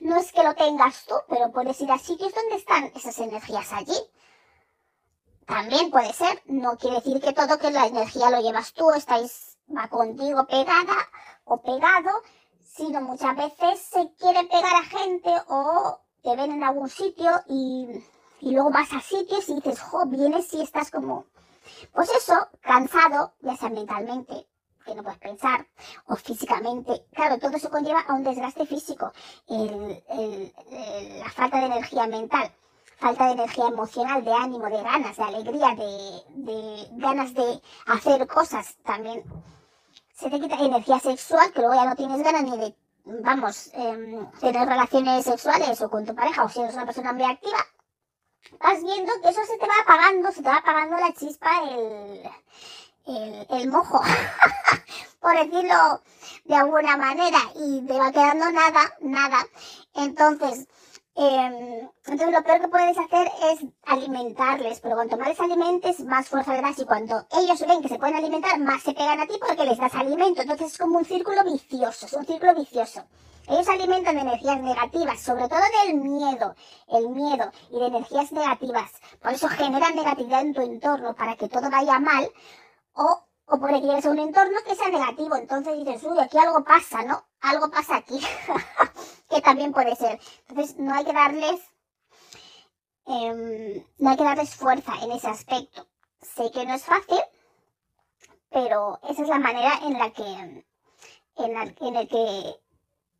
no 0.00 0.16
es 0.16 0.32
que 0.32 0.42
lo 0.42 0.54
tengas 0.54 1.04
tú, 1.06 1.14
pero 1.28 1.50
puedes 1.50 1.80
ir 1.80 1.90
a 1.90 1.98
sitios 1.98 2.32
donde 2.34 2.56
están 2.56 2.92
esas 2.94 3.18
energías 3.18 3.72
allí. 3.72 3.98
También 5.46 5.90
puede 5.90 6.12
ser, 6.12 6.42
no 6.46 6.76
quiere 6.76 6.96
decir 6.96 7.20
que 7.20 7.32
todo 7.32 7.58
que 7.58 7.70
la 7.70 7.86
energía 7.86 8.30
lo 8.30 8.40
llevas 8.40 8.72
tú, 8.74 8.90
estáis, 8.92 9.56
va 9.74 9.88
contigo 9.88 10.46
pegada 10.46 11.08
o 11.44 11.62
pegado, 11.62 12.22
sino 12.60 13.00
muchas 13.00 13.34
veces 13.34 13.80
se 13.80 14.12
quiere 14.18 14.44
pegar 14.44 14.76
a 14.76 14.82
gente 14.82 15.30
o 15.48 16.00
te 16.22 16.36
ven 16.36 16.52
en 16.52 16.64
algún 16.64 16.88
sitio 16.88 17.30
y, 17.48 18.02
y 18.40 18.50
luego 18.52 18.70
vas 18.70 18.92
a 18.92 19.00
sitios 19.00 19.48
y 19.48 19.54
dices, 19.54 19.80
jo, 19.80 20.06
vienes 20.06 20.52
y 20.54 20.62
estás 20.62 20.90
como, 20.90 21.26
pues 21.92 22.10
eso, 22.10 22.34
cansado, 22.60 23.34
ya 23.40 23.56
sea 23.56 23.70
mentalmente, 23.70 24.46
que 24.84 24.94
no 24.94 25.02
puedes 25.02 25.18
pensar, 25.18 25.66
o 26.06 26.16
físicamente. 26.16 27.06
Claro, 27.12 27.38
todo 27.38 27.56
eso 27.56 27.70
conlleva 27.70 28.00
a 28.00 28.14
un 28.14 28.24
desgaste 28.24 28.66
físico, 28.66 29.12
la 29.48 31.30
falta 31.30 31.60
de 31.60 31.66
energía 31.66 32.06
mental 32.06 32.52
falta 32.98 33.26
de 33.26 33.32
energía 33.32 33.68
emocional, 33.68 34.24
de 34.24 34.32
ánimo, 34.32 34.64
de 34.64 34.82
ganas, 34.82 35.16
de 35.16 35.22
alegría, 35.22 35.74
de, 35.74 36.88
ganas 36.92 37.32
de 37.32 37.62
hacer 37.86 38.26
cosas 38.26 38.76
también. 38.84 39.22
Se 40.14 40.28
te 40.28 40.40
quita 40.40 40.56
energía 40.56 40.98
sexual, 40.98 41.52
que 41.52 41.60
luego 41.60 41.74
ya 41.74 41.84
no 41.84 41.94
tienes 41.94 42.22
ganas 42.22 42.42
ni 42.42 42.58
de, 42.58 42.74
vamos, 43.08 43.70
em, 43.72 44.30
tener 44.40 44.68
relaciones 44.68 45.24
sexuales 45.24 45.80
o 45.80 45.90
con 45.90 46.04
tu 46.04 46.14
pareja 46.14 46.44
o 46.44 46.48
si 46.48 46.60
eres 46.60 46.74
una 46.74 46.84
persona 46.84 47.12
muy 47.12 47.24
activa. 47.24 47.58
Vas 48.60 48.82
viendo 48.82 49.12
que 49.22 49.28
eso 49.30 49.44
se 49.44 49.58
te 49.58 49.66
va 49.66 49.74
apagando, 49.82 50.30
se 50.30 50.42
te 50.42 50.48
va 50.48 50.56
apagando 50.56 50.96
la 50.96 51.12
chispa, 51.12 51.50
el, 51.70 52.22
el, 53.06 53.46
el 53.50 53.70
mojo, 53.70 54.00
por 55.20 55.32
decirlo 55.34 56.02
de 56.44 56.54
alguna 56.54 56.96
manera, 56.96 57.38
y 57.54 57.84
te 57.86 57.98
va 57.98 58.12
quedando 58.12 58.50
nada, 58.52 58.94
nada. 59.00 59.46
Entonces, 59.94 60.66
Em, 61.20 61.90
entonces 62.06 62.30
lo 62.30 62.44
peor 62.44 62.60
que 62.60 62.68
puedes 62.68 62.96
hacer 62.96 63.28
es 63.50 63.66
alimentarles, 63.86 64.78
pero 64.78 64.94
cuanto 64.94 65.16
más 65.16 65.26
les 65.26 65.40
alimentes, 65.40 65.98
más 66.04 66.28
fuerza 66.28 66.54
le 66.54 66.62
das 66.62 66.78
y 66.78 66.84
cuando 66.84 67.26
ellos 67.32 67.58
ven 67.66 67.82
que 67.82 67.88
se 67.88 67.98
pueden 67.98 68.14
alimentar, 68.14 68.56
más 68.60 68.84
se 68.84 68.94
pegan 68.94 69.18
a 69.18 69.26
ti 69.26 69.34
porque 69.40 69.64
les 69.64 69.78
das 69.78 69.96
alimento. 69.96 70.42
Entonces 70.42 70.70
es 70.70 70.78
como 70.78 70.98
un 70.98 71.04
círculo 71.04 71.42
vicioso, 71.42 72.06
es 72.06 72.12
un 72.12 72.24
círculo 72.24 72.54
vicioso. 72.54 73.02
Ellos 73.48 73.68
alimentan 73.68 74.14
de 74.14 74.20
energías 74.20 74.60
negativas, 74.60 75.20
sobre 75.20 75.48
todo 75.48 75.58
del 75.84 75.96
miedo, 75.96 76.54
el 76.86 77.08
miedo 77.08 77.50
y 77.72 77.80
de 77.80 77.86
energías 77.86 78.30
negativas. 78.30 78.92
Por 79.20 79.32
eso 79.32 79.48
generan 79.48 79.96
negatividad 79.96 80.42
en 80.42 80.54
tu 80.54 80.60
entorno 80.60 81.16
para 81.16 81.34
que 81.34 81.48
todo 81.48 81.68
vaya 81.68 81.98
mal 81.98 82.30
o 82.92 83.24
o 83.50 83.58
puede 83.58 83.80
que 83.80 83.86
llegues 83.86 84.04
a 84.04 84.10
un 84.10 84.18
entorno 84.18 84.58
que 84.64 84.74
sea 84.74 84.90
negativo. 84.90 85.34
Entonces 85.34 85.74
dices, 85.78 86.04
uy, 86.04 86.18
aquí 86.20 86.38
algo 86.38 86.62
pasa, 86.62 87.02
¿no? 87.02 87.24
Algo 87.40 87.70
pasa 87.70 87.96
aquí. 87.96 88.20
que 89.28 89.40
también 89.40 89.72
puede 89.72 89.94
ser. 89.96 90.20
Entonces 90.48 90.76
no 90.78 90.94
hay 90.94 91.04
que 91.04 91.12
darles, 91.12 91.60
em, 93.06 93.84
no 93.98 94.10
hay 94.10 94.16
que 94.16 94.24
darles 94.24 94.54
fuerza 94.54 94.92
en 95.02 95.12
ese 95.12 95.28
aspecto. 95.28 95.86
Sé 96.20 96.50
que 96.50 96.66
no 96.66 96.74
es 96.74 96.84
fácil, 96.84 97.20
pero 98.50 98.98
esa 99.08 99.22
es 99.22 99.28
la 99.28 99.38
manera 99.38 99.72
en 99.82 99.98
la 99.98 100.10
que, 100.12 100.22
en, 100.22 101.54
la, 101.54 101.62
en 101.80 101.96
el 101.96 102.08
que 102.08 102.56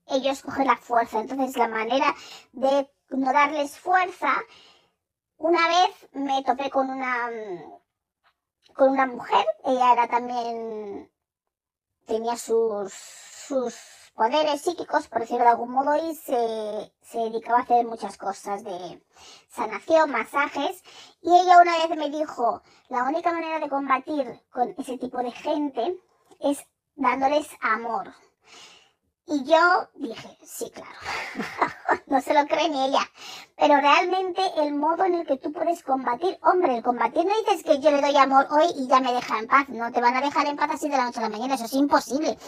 ellos 0.07 0.43
cogen 0.43 0.67
la 0.67 0.77
fuerza. 0.77 1.21
Entonces 1.21 1.57
la 1.57 1.69
manera 1.69 2.15
de 2.53 2.91
no 3.11 3.33
darles 3.33 3.79
fuerza, 3.79 4.33
una 5.37 5.69
vez 5.69 6.09
me 6.13 6.43
topé 6.43 6.71
con 6.71 6.91
una 6.91 7.31
con 8.79 8.91
una 8.91 9.07
mujer, 9.07 9.45
ella 9.65 9.93
era 9.93 10.07
también, 10.07 11.11
tenía 12.07 12.37
sus, 12.37 12.93
sus 12.93 13.98
poderes 14.19 14.63
psíquicos, 14.63 15.07
por 15.07 15.21
decirlo 15.21 15.45
de 15.45 15.51
algún 15.51 15.71
modo, 15.71 15.95
y 15.95 16.13
se, 16.17 16.93
se 17.03 17.19
dedicaba 17.19 17.61
a 17.61 17.63
hacer 17.63 17.87
muchas 17.87 18.19
cosas 18.19 18.65
de 18.65 19.01
sanación, 19.49 20.11
masajes, 20.11 20.83
y 21.23 21.31
ella 21.31 21.63
una 21.63 21.79
vez 21.79 21.97
me 21.97 22.11
dijo, 22.11 22.61
la 22.89 23.05
única 23.05 23.33
manera 23.33 23.61
de 23.61 23.69
combatir 23.69 24.43
con 24.51 24.75
ese 24.77 24.99
tipo 24.99 25.19
de 25.19 25.31
gente 25.31 25.97
es 26.41 26.67
dándoles 26.97 27.49
amor. 27.61 28.13
Y 29.31 29.45
yo 29.45 29.89
dije, 29.97 30.39
sí, 30.43 30.71
claro, 30.71 30.91
no 32.07 32.19
se 32.23 32.33
lo 32.33 32.47
cree 32.47 32.71
ni 32.71 32.87
ella. 32.87 33.03
Pero 33.59 33.77
realmente 33.77 34.41
el 34.57 34.73
modo 34.75 35.05
en 35.05 35.17
el 35.17 35.27
que 35.27 35.37
tú 35.37 35.53
puedes 35.53 35.83
combatir, 35.83 36.39
hombre, 36.43 36.79
el 36.79 36.83
combatir 36.83 37.27
no 37.27 37.35
dices 37.41 37.63
que 37.63 37.79
yo 37.79 37.91
le 37.91 38.01
doy 38.01 38.17
amor 38.17 38.47
hoy 38.51 38.73
y 38.75 38.89
ya 38.89 39.01
me 39.01 39.13
deja 39.13 39.39
en 39.39 39.47
paz. 39.47 39.69
No 39.69 39.93
te 39.93 40.01
van 40.01 40.17
a 40.17 40.23
dejar 40.23 40.47
en 40.47 40.57
paz 40.57 40.71
así 40.73 40.89
de 40.89 40.97
la 40.97 41.05
noche 41.05 41.19
a 41.19 41.23
la 41.25 41.29
mañana, 41.29 41.57
eso 41.57 41.67
es 41.67 41.75
imposible. 41.75 42.39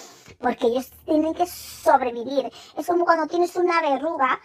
Porque 0.41 0.69
ellos 0.69 0.91
tienen 1.05 1.35
que 1.35 1.47
sobrevivir. 1.47 2.51
Es 2.79 2.87
como 2.87 3.05
cuando 3.05 3.27
tienes 3.27 3.55
una 3.57 3.83
verruga, 3.83 4.41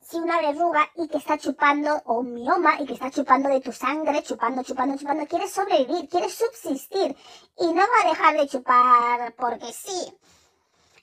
si 0.00 0.16
una 0.16 0.40
verruga 0.40 0.88
y 0.96 1.08
que 1.08 1.18
está 1.18 1.36
chupando, 1.36 2.00
o 2.06 2.20
un 2.20 2.32
mioma 2.36 2.80
y 2.80 2.86
que 2.86 2.94
está 2.94 3.10
chupando 3.10 3.50
de 3.50 3.60
tu 3.60 3.72
sangre, 3.72 4.22
chupando, 4.22 4.62
chupando, 4.62 4.96
chupando, 4.96 5.26
quieres 5.26 5.52
sobrevivir, 5.52 6.08
quieres 6.08 6.32
subsistir 6.32 7.14
y 7.58 7.66
no 7.66 7.82
va 7.82 8.06
a 8.06 8.08
dejar 8.08 8.36
de 8.38 8.48
chupar 8.48 9.34
porque 9.36 9.70
sí. 9.74 10.10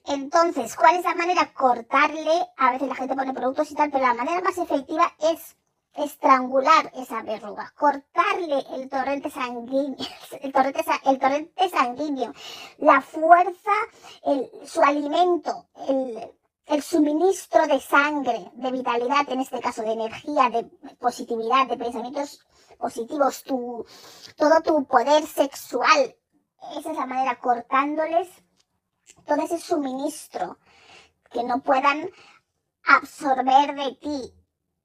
Entonces, 0.07 0.73
¿cuál 0.77 0.95
es 0.95 1.03
la 1.03 1.15
manera? 1.15 1.53
Cortarle, 1.53 2.47
a 2.55 2.71
veces 2.71 2.87
la 2.87 2.95
gente 2.95 3.15
pone 3.15 3.33
productos 3.33 3.69
y 3.71 3.75
tal, 3.75 3.91
pero 3.91 4.07
la 4.07 4.13
manera 4.13 4.41
más 4.41 4.57
efectiva 4.57 5.11
es 5.19 5.57
estrangular 5.97 6.91
esa 6.95 7.23
verruga, 7.23 7.73
cortarle 7.75 8.63
el 8.75 8.87
torrente 8.87 9.29
sanguíneo, 9.29 9.97
el 10.41 10.53
torrente, 10.53 11.69
sanguíneo, 11.69 12.31
la 12.77 13.01
fuerza, 13.01 13.71
su 14.63 14.81
alimento, 14.81 15.67
el, 16.67 16.81
suministro 16.81 17.67
de 17.67 17.81
sangre, 17.81 18.49
de 18.53 18.71
vitalidad, 18.71 19.27
en 19.29 19.41
este 19.41 19.59
caso 19.59 19.81
de 19.81 19.91
energía, 19.91 20.49
de 20.49 20.63
positividad, 20.99 21.67
de 21.67 21.77
pensamientos 21.77 22.45
positivos, 22.77 23.43
todo 23.43 24.61
tu 24.63 24.85
poder 24.85 25.25
sexual. 25.25 26.15
Esa 26.77 26.91
es 26.91 26.97
la 26.97 27.05
manera, 27.05 27.39
cortándoles 27.39 28.29
todo 29.25 29.41
ese 29.41 29.59
suministro 29.59 30.57
que 31.31 31.43
no 31.43 31.61
puedan 31.61 32.09
absorber 32.83 33.75
de 33.75 33.95
ti. 33.95 34.33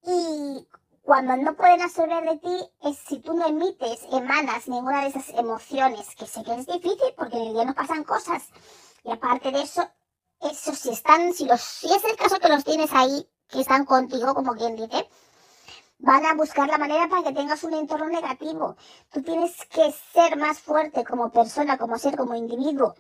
Y 0.04 0.68
cuando 1.02 1.36
no 1.36 1.54
pueden 1.54 1.82
absorber 1.82 2.24
de 2.24 2.38
ti 2.38 2.70
es 2.82 2.98
si 2.98 3.20
tú 3.20 3.34
no 3.34 3.46
emites, 3.46 4.06
emanas 4.12 4.68
ninguna 4.68 5.02
de 5.02 5.08
esas 5.08 5.28
emociones, 5.30 6.14
que 6.16 6.26
sé 6.26 6.42
que 6.42 6.54
es 6.54 6.66
difícil 6.66 7.14
porque 7.16 7.36
en 7.36 7.48
el 7.48 7.54
día 7.54 7.64
no 7.64 7.74
pasan 7.74 8.04
cosas. 8.04 8.48
Y 9.04 9.10
aparte 9.10 9.50
de 9.50 9.62
eso, 9.62 9.88
eso 10.40 10.74
si 10.74 10.90
están, 10.90 11.32
si 11.32 11.44
los, 11.44 11.60
si 11.60 11.92
es 11.92 12.04
el 12.04 12.16
caso 12.16 12.38
que 12.38 12.48
los 12.48 12.64
tienes 12.64 12.92
ahí, 12.92 13.28
que 13.48 13.60
están 13.60 13.84
contigo, 13.84 14.34
como 14.34 14.54
quien 14.54 14.76
dice, 14.76 15.08
van 15.98 16.26
a 16.26 16.34
buscar 16.34 16.68
la 16.68 16.78
manera 16.78 17.08
para 17.08 17.22
que 17.22 17.32
tengas 17.32 17.62
un 17.64 17.74
entorno 17.74 18.08
negativo. 18.08 18.76
Tú 19.12 19.22
tienes 19.22 19.54
que 19.66 19.92
ser 20.12 20.36
más 20.36 20.60
fuerte 20.60 21.04
como 21.04 21.30
persona, 21.30 21.78
como 21.78 21.98
ser, 21.98 22.16
como 22.16 22.34
individuo 22.34 22.94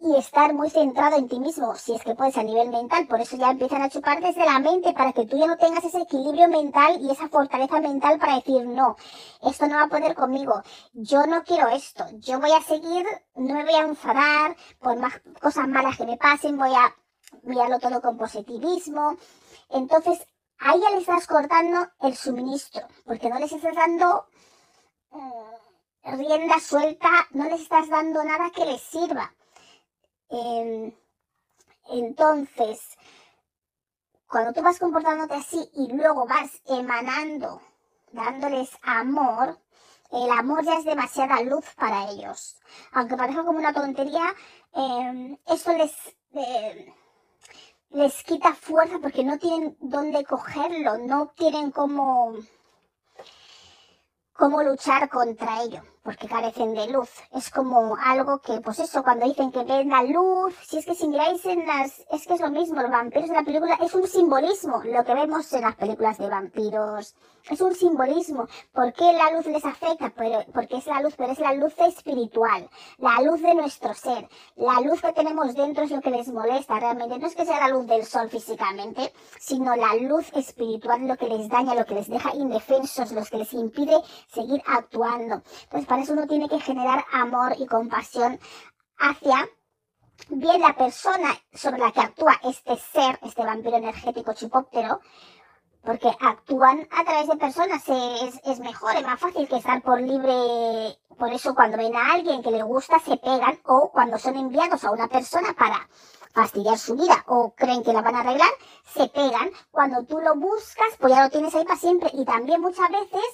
y 0.00 0.16
estar 0.16 0.54
muy 0.54 0.70
centrado 0.70 1.16
en 1.16 1.28
ti 1.28 1.40
mismo, 1.40 1.74
si 1.74 1.94
es 1.94 2.02
que 2.02 2.14
puedes 2.14 2.36
a 2.36 2.42
nivel 2.44 2.68
mental. 2.70 3.06
Por 3.08 3.20
eso 3.20 3.36
ya 3.36 3.50
empiezan 3.50 3.82
a 3.82 3.90
chupar 3.90 4.20
desde 4.20 4.44
la 4.44 4.58
mente 4.60 4.92
para 4.92 5.12
que 5.12 5.26
tú 5.26 5.36
ya 5.36 5.46
no 5.46 5.56
tengas 5.56 5.84
ese 5.84 6.02
equilibrio 6.02 6.48
mental 6.48 6.98
y 7.00 7.10
esa 7.10 7.28
fortaleza 7.28 7.80
mental 7.80 8.18
para 8.18 8.36
decir, 8.36 8.64
no, 8.64 8.96
esto 9.42 9.66
no 9.66 9.76
va 9.76 9.82
a 9.84 9.88
poder 9.88 10.14
conmigo, 10.14 10.62
yo 10.92 11.26
no 11.26 11.42
quiero 11.42 11.68
esto, 11.68 12.06
yo 12.18 12.38
voy 12.40 12.52
a 12.52 12.62
seguir, 12.62 13.06
no 13.34 13.54
me 13.54 13.64
voy 13.64 13.74
a 13.74 13.86
enfadar 13.86 14.56
por 14.78 14.96
más 14.98 15.20
cosas 15.40 15.66
malas 15.66 15.96
que 15.96 16.06
me 16.06 16.16
pasen, 16.16 16.56
voy 16.56 16.74
a 16.74 16.94
mirarlo 17.42 17.78
todo 17.80 18.00
con 18.00 18.16
positivismo. 18.16 19.16
Entonces, 19.70 20.26
ahí 20.58 20.80
ya 20.80 20.90
le 20.90 20.98
estás 20.98 21.26
cortando 21.26 21.88
el 22.00 22.16
suministro, 22.16 22.86
porque 23.04 23.28
no 23.28 23.38
les 23.38 23.52
estás 23.52 23.74
dando 23.74 24.26
mm, 25.10 26.16
rienda 26.16 26.60
suelta, 26.60 27.10
no 27.32 27.44
les 27.44 27.62
estás 27.62 27.88
dando 27.88 28.22
nada 28.22 28.50
que 28.50 28.64
les 28.64 28.80
sirva. 28.80 29.34
Em, 30.30 30.92
entonces, 31.90 32.96
cuando 34.28 34.52
tú 34.52 34.62
vas 34.62 34.78
comportándote 34.78 35.34
así 35.34 35.70
y 35.74 35.92
luego 35.92 36.26
vas 36.26 36.60
emanando, 36.66 37.62
dándoles 38.12 38.70
amor, 38.82 39.58
el 40.10 40.30
amor 40.30 40.64
ya 40.64 40.78
es 40.78 40.84
demasiada 40.84 41.40
luz 41.42 41.64
para 41.76 42.10
ellos. 42.10 42.56
Aunque 42.92 43.16
parezca 43.16 43.44
como 43.44 43.58
una 43.58 43.72
tontería, 43.72 44.34
eh, 44.74 45.38
eso 45.46 45.72
les, 45.72 45.92
eh, 46.34 46.94
les 47.90 48.22
quita 48.24 48.54
fuerza 48.54 48.98
porque 49.00 49.24
no 49.24 49.38
tienen 49.38 49.76
dónde 49.80 50.24
cogerlo, 50.24 50.98
no 50.98 51.28
tienen 51.36 51.70
cómo 51.70 52.34
cómo 54.38 54.62
luchar 54.62 55.08
contra 55.08 55.62
ello, 55.62 55.82
porque 56.08 56.26
carecen 56.26 56.72
de 56.72 56.88
luz. 56.88 57.10
Es 57.34 57.50
como 57.50 57.94
algo 58.02 58.38
que, 58.38 58.62
pues 58.62 58.78
eso, 58.78 59.02
cuando 59.02 59.26
dicen 59.26 59.52
que 59.52 59.62
ven 59.62 59.90
la 59.90 60.02
luz, 60.04 60.54
si 60.66 60.78
es 60.78 60.86
que 60.86 60.94
si 60.94 61.06
miráis 61.06 61.44
en 61.44 61.66
las, 61.66 62.02
es 62.10 62.26
que 62.26 62.32
es 62.32 62.40
lo 62.40 62.48
mismo, 62.48 62.80
los 62.80 62.90
vampiros 62.90 63.28
de 63.28 63.34
la 63.34 63.42
película 63.42 63.78
es 63.82 63.94
un 63.94 64.06
simbolismo, 64.06 64.80
lo 64.84 65.04
que 65.04 65.12
vemos 65.12 65.52
en 65.52 65.60
las 65.60 65.76
películas 65.76 66.16
de 66.16 66.30
vampiros, 66.30 67.14
es 67.50 67.60
un 67.60 67.74
simbolismo. 67.74 68.46
¿Por 68.72 68.92
qué 68.92 69.12
la 69.12 69.32
luz 69.32 69.46
les 69.46 69.64
afecta? 69.64 70.10
Pero, 70.16 70.44
porque 70.52 70.78
es 70.78 70.86
la 70.86 71.02
luz, 71.02 71.14
pero 71.16 71.32
es 71.32 71.38
la 71.38 71.52
luz 71.54 71.74
espiritual, 71.78 72.68
la 72.98 73.20
luz 73.22 73.42
de 73.42 73.54
nuestro 73.54 73.92
ser, 73.94 74.28
la 74.56 74.80
luz 74.80 75.00
que 75.00 75.12
tenemos 75.12 75.54
dentro 75.54 75.84
es 75.84 75.90
lo 75.90 76.00
que 76.00 76.10
les 76.10 76.28
molesta 76.28 76.80
realmente. 76.80 77.18
No 77.18 77.26
es 77.26 77.34
que 77.34 77.44
sea 77.44 77.60
la 77.60 77.68
luz 77.68 77.86
del 77.86 78.04
sol 78.04 78.30
físicamente, 78.30 79.12
sino 79.38 79.76
la 79.76 79.94
luz 79.96 80.30
espiritual 80.34 81.06
lo 81.06 81.16
que 81.16 81.28
les 81.28 81.48
daña, 81.48 81.74
lo 81.74 81.84
que 81.84 81.94
les 81.94 82.08
deja 82.08 82.34
indefensos, 82.34 83.12
lo 83.12 83.24
que 83.24 83.38
les 83.38 83.52
impide 83.52 83.98
seguir 84.28 84.62
actuando. 84.66 85.42
Entonces, 85.64 85.86
para 85.86 85.97
uno 86.08 86.26
tiene 86.26 86.48
que 86.48 86.60
generar 86.60 87.04
amor 87.12 87.54
y 87.58 87.66
compasión 87.66 88.38
hacia 88.98 89.48
bien 90.28 90.60
la 90.60 90.76
persona 90.76 91.28
sobre 91.52 91.78
la 91.78 91.92
que 91.92 92.00
actúa 92.00 92.40
este 92.44 92.76
ser, 92.76 93.18
este 93.22 93.44
vampiro 93.44 93.76
energético 93.76 94.32
chupóptero, 94.34 95.00
porque 95.82 96.08
actúan 96.20 96.86
a 96.90 97.04
través 97.04 97.28
de 97.28 97.36
personas, 97.36 97.82
es, 97.88 98.40
es, 98.44 98.60
mejor, 98.60 98.94
es 98.96 99.06
más 99.06 99.20
fácil 99.20 99.48
que 99.48 99.56
estar 99.56 99.82
por 99.82 100.00
libre, 100.00 100.98
por 101.18 101.32
eso 101.32 101.54
cuando 101.54 101.76
ven 101.76 101.96
a 101.96 102.12
alguien 102.12 102.42
que 102.42 102.50
les 102.50 102.64
gusta 102.64 102.98
se 103.00 103.16
pegan 103.16 103.58
o 103.64 103.90
cuando 103.90 104.18
son 104.18 104.36
enviados 104.36 104.84
a 104.84 104.90
una 104.90 105.08
persona 105.08 105.54
para 105.54 105.88
fastidiar 106.32 106.78
su 106.78 106.94
vida 106.94 107.24
o 107.26 107.52
creen 107.56 107.82
que 107.82 107.92
la 107.92 108.02
van 108.02 108.14
a 108.14 108.20
arreglar, 108.20 108.50
se 108.94 109.08
pegan. 109.08 109.50
Cuando 109.70 110.04
tú 110.04 110.20
lo 110.20 110.36
buscas, 110.36 110.88
pues 110.98 111.12
ya 111.12 111.24
lo 111.24 111.30
tienes 111.30 111.54
ahí 111.54 111.64
para 111.64 111.78
siempre. 111.78 112.10
Y 112.12 112.24
también 112.24 112.60
muchas 112.60 112.88
veces 112.90 113.24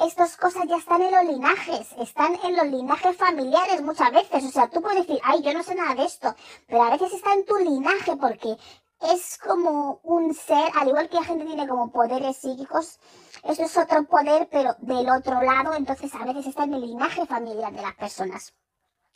estas 0.00 0.36
cosas 0.36 0.64
ya 0.66 0.76
están 0.76 1.02
en 1.02 1.12
los 1.12 1.24
linajes, 1.24 1.92
están 1.98 2.38
en 2.42 2.56
los 2.56 2.66
linajes 2.66 3.16
familiares 3.16 3.82
muchas 3.82 4.12
veces. 4.12 4.44
O 4.44 4.50
sea, 4.50 4.68
tú 4.68 4.80
puedes 4.80 5.06
decir, 5.06 5.20
ay, 5.24 5.42
yo 5.42 5.52
no 5.52 5.62
sé 5.62 5.74
nada 5.74 5.94
de 5.94 6.04
esto, 6.04 6.34
pero 6.66 6.82
a 6.82 6.90
veces 6.90 7.12
está 7.12 7.34
en 7.34 7.44
tu 7.44 7.56
linaje 7.56 8.16
porque 8.16 8.56
es 9.00 9.38
como 9.38 10.00
un 10.02 10.34
ser, 10.34 10.70
al 10.74 10.88
igual 10.88 11.08
que 11.08 11.16
la 11.16 11.24
gente 11.24 11.44
tiene 11.44 11.68
como 11.68 11.90
poderes 11.90 12.36
psíquicos, 12.36 12.98
eso 13.44 13.62
es 13.62 13.76
otro 13.76 14.04
poder, 14.04 14.48
pero 14.50 14.74
del 14.80 15.08
otro 15.10 15.40
lado, 15.42 15.74
entonces 15.74 16.12
a 16.14 16.24
veces 16.24 16.46
está 16.46 16.64
en 16.64 16.74
el 16.74 16.80
linaje 16.82 17.24
familiar 17.26 17.72
de 17.72 17.82
las 17.82 17.94
personas. 17.94 18.54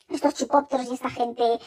Estos 0.09 0.35
chupópteros 0.35 0.87
y 0.87 0.95
esta 0.95 1.11
gente 1.11 1.59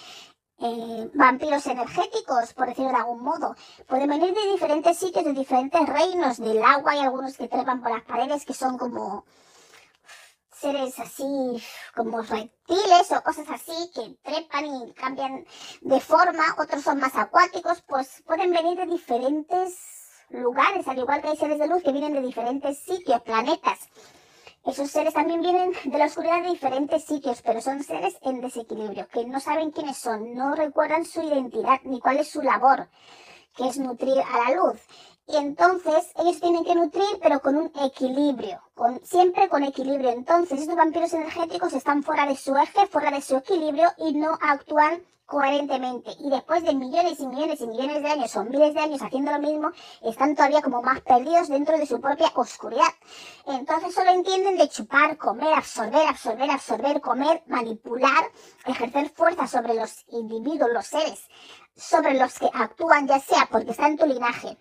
eh, 0.60 1.12
vampiros 1.14 1.66
energéticos, 1.68 2.54
por 2.54 2.68
decirlo 2.68 2.92
de 2.92 2.98
algún 2.98 3.24
modo. 3.24 3.56
Pueden 3.88 4.10
venir 4.10 4.34
de 4.34 4.52
diferentes 4.52 4.98
sitios, 4.98 5.26
de 5.26 5.34
diferentes 5.34 5.86
reinos 5.88 6.38
del 6.38 6.64
agua. 6.64 6.94
Hay 6.94 7.00
algunos 7.00 7.36
que 7.36 7.48
trepan 7.50 7.82
por 7.82 7.92
las 7.92 8.04
paredes 8.04 8.46
que 8.46 8.54
son 8.54 8.78
como 8.78 9.26
seres 10.60 10.98
así, 11.00 11.64
como 11.96 12.22
reptiles 12.22 13.12
o 13.12 13.22
cosas 13.24 13.48
así, 13.50 13.92
que 13.94 14.18
trepan 14.24 14.66
y 14.66 14.94
cambian 14.94 15.46
de 15.82 16.00
forma. 16.00 16.56
Otros 16.58 16.84
son 16.84 17.00
más 17.00 17.16
acuáticos, 17.16 17.82
pues 17.88 18.24
pueden 18.26 18.52
venir 18.52 18.78
de 18.78 18.86
diferentes 18.86 19.78
lugares, 20.30 20.88
al 20.88 20.98
igual 20.98 21.22
que 21.22 21.30
hay 21.30 21.38
seres 21.38 21.60
de 21.60 21.68
luz 21.68 21.84
que 21.84 21.92
vienen 21.92 22.14
de 22.14 22.22
diferentes 22.22 22.80
sitios, 22.80 23.22
planetas. 23.22 23.80
Esos 24.66 24.90
seres 24.90 25.14
también 25.14 25.42
vienen 25.42 25.74
de 25.84 25.98
la 25.98 26.06
oscuridad 26.06 26.42
de 26.42 26.50
diferentes 26.50 27.06
sitios, 27.06 27.42
pero 27.44 27.62
son 27.62 27.84
seres 27.84 28.18
en 28.24 28.42
desequilibrio, 28.42 29.08
que 29.10 29.24
no 29.26 29.40
saben 29.40 29.70
quiénes 29.70 29.98
son, 29.98 30.34
no 30.34 30.56
recuerdan 30.56 31.06
su 31.06 31.22
identidad 31.22 31.80
ni 31.84 32.00
cuál 32.00 32.18
es 32.18 32.30
su 32.30 32.42
labor, 32.42 32.90
que 33.56 33.68
es 33.68 33.78
nutrir 33.78 34.18
a 34.20 34.50
la 34.50 34.56
luz. 34.56 34.82
Y 35.28 35.38
entonces 35.38 36.12
ellos 36.18 36.40
tienen 36.40 36.64
que 36.64 36.76
nutrir, 36.76 37.20
pero 37.22 37.40
con 37.40 37.56
un 37.56 37.72
equilibrio, 37.84 38.62
con, 38.76 39.04
siempre 39.04 39.50
con 39.50 39.64
equilibrio. 39.64 40.12
Entonces 40.12 40.62
estos 40.62 40.76
vampiros 40.76 41.14
energéticos 41.14 41.74
están 41.74 42.04
fuera 42.04 42.28
de 42.28 42.36
su 42.36 42.56
eje, 42.56 42.86
fuera 42.88 43.10
de 43.10 43.22
su 43.22 43.38
equilibrio 43.38 43.90
y 43.98 44.14
no 44.14 44.38
actúan 44.40 45.04
coherentemente. 45.26 46.12
Y 46.20 46.30
después 46.30 46.64
de 46.64 46.76
millones 46.76 47.20
y 47.20 47.28
millones 47.28 47.60
y 47.62 47.68
millones 47.68 48.04
de 48.04 48.10
años 48.10 48.36
o 48.36 48.44
miles 48.44 48.74
de 48.74 48.80
años 48.80 49.02
haciendo 49.02 49.32
lo 49.32 49.40
mismo, 49.40 49.72
están 50.04 50.36
todavía 50.36 50.62
como 50.62 50.82
más 50.82 51.02
perdidos 51.02 51.48
dentro 51.48 51.78
de 51.78 51.86
su 51.86 52.00
propia 52.00 52.32
oscuridad. 52.36 52.94
Entonces 53.48 53.94
solo 53.94 54.12
entienden 54.12 54.58
de 54.58 54.70
chupar, 54.70 55.18
comer, 55.18 55.54
absorber, 55.54 56.08
absorber, 56.08 56.52
absorber, 56.52 57.02
comer, 57.02 57.44
manipular, 57.48 58.32
ejercer 58.66 59.10
fuerza 59.10 59.48
sobre 59.48 59.74
los 59.74 60.06
individuos, 60.10 60.70
los 60.72 60.86
seres, 60.86 61.28
sobre 61.76 62.14
los 62.14 62.38
que 62.38 62.50
actúan, 62.54 63.08
ya 63.08 63.20
sea 63.20 63.48
porque 63.52 63.72
está 63.72 63.88
en 63.88 63.98
tu 63.98 64.06
linaje, 64.06 64.58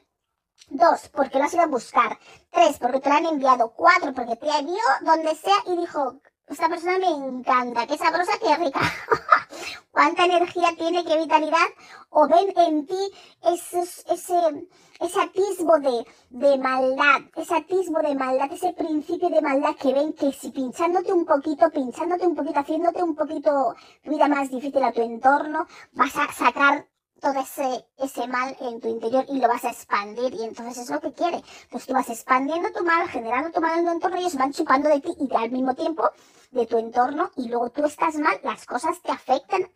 Dos, 0.68 1.08
porque 1.10 1.38
lo 1.38 1.44
has 1.44 1.54
ido 1.54 1.62
a 1.62 1.66
buscar. 1.66 2.18
Tres, 2.50 2.78
porque 2.78 3.00
te 3.00 3.08
lo 3.08 3.16
han 3.16 3.26
enviado. 3.26 3.72
Cuatro, 3.72 4.12
porque 4.14 4.36
te 4.36 4.46
vio 4.62 4.82
donde 5.02 5.34
sea 5.34 5.56
y 5.66 5.76
dijo, 5.76 6.20
esta 6.46 6.68
persona 6.68 6.98
me 6.98 7.08
encanta, 7.08 7.86
qué 7.86 7.96
sabrosa, 7.96 8.32
qué 8.38 8.54
rica. 8.56 8.80
Cuánta 9.90 10.24
energía 10.24 10.74
tiene, 10.76 11.04
qué 11.04 11.16
vitalidad. 11.16 11.68
O 12.10 12.28
ven 12.28 12.52
en 12.56 12.86
ti 12.86 13.12
ese, 13.42 13.80
ese, 13.80 14.68
ese 15.00 15.20
atisbo 15.20 15.78
de, 15.78 16.06
de 16.30 16.58
maldad, 16.58 17.22
ese 17.36 17.54
atisbo 17.54 18.00
de 18.00 18.14
maldad, 18.14 18.52
ese 18.52 18.72
principio 18.72 19.30
de 19.30 19.40
maldad 19.40 19.74
que 19.76 19.92
ven 19.92 20.12
que 20.12 20.32
si 20.32 20.50
pinchándote 20.50 21.12
un 21.12 21.24
poquito, 21.24 21.70
pinchándote 21.70 22.26
un 22.26 22.34
poquito, 22.34 22.60
haciéndote 22.60 23.02
un 23.02 23.14
poquito 23.14 23.74
tu 24.02 24.10
vida 24.10 24.28
más 24.28 24.50
difícil 24.50 24.82
a 24.82 24.92
tu 24.92 25.02
entorno, 25.02 25.66
vas 25.92 26.16
a 26.16 26.32
sacar 26.32 26.86
todo 27.24 27.40
ese, 27.40 27.87
ese 27.96 28.28
mal 28.28 28.54
en 28.60 28.82
tu 28.82 28.88
interior 28.88 29.24
y 29.30 29.40
lo 29.40 29.48
vas 29.48 29.64
a 29.64 29.70
expandir 29.70 30.34
y 30.34 30.44
entonces 30.44 30.76
es 30.76 30.90
lo 30.90 31.00
que 31.00 31.14
quiere. 31.14 31.42
Entonces 31.62 31.87
tú 31.87 31.94
vas 31.94 32.10
expandiendo 32.10 32.70
tu 32.70 32.84
mal, 32.84 33.08
generando 33.08 33.50
tu 33.50 33.62
mal 33.62 33.78
en 33.78 33.87
tu 33.87 33.92
entorno 33.92 34.16
y 34.18 34.20
ellos 34.20 34.37
van 34.37 34.52
chupando 34.52 34.90
de 34.90 35.00
ti 35.00 35.16
y 35.18 35.34
al 35.34 35.50
mismo 35.50 35.74
tiempo 35.74 36.10
de 36.50 36.66
tu 36.66 36.76
entorno 36.76 37.30
y 37.37 37.48
luego 37.48 37.70
tú 37.70 37.87
estás 37.87 38.16
mal, 38.16 38.38
las 38.42 38.66
cosas 38.66 39.00
te 39.00 39.10
afectan, 39.10 39.72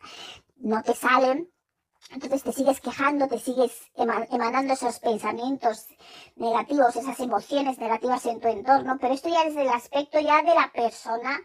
no 0.58 0.82
te 0.82 0.94
salen, 0.94 1.50
entonces 2.10 2.42
te 2.42 2.52
sigues 2.52 2.82
quejando, 2.82 3.28
te 3.28 3.38
sigues 3.38 3.72
emanando 3.94 4.74
esos 4.74 4.98
pensamientos 4.98 5.86
negativos, 6.36 6.96
esas 6.96 7.18
emociones 7.20 7.78
negativas 7.78 8.26
en 8.26 8.40
tu 8.40 8.48
entorno, 8.48 8.98
pero 9.00 9.14
esto 9.14 9.30
ya 9.30 9.44
es 9.44 9.56
el 9.56 9.68
aspecto 9.68 10.20
ya 10.20 10.42
de 10.42 10.54
la 10.54 10.70
persona 10.70 11.40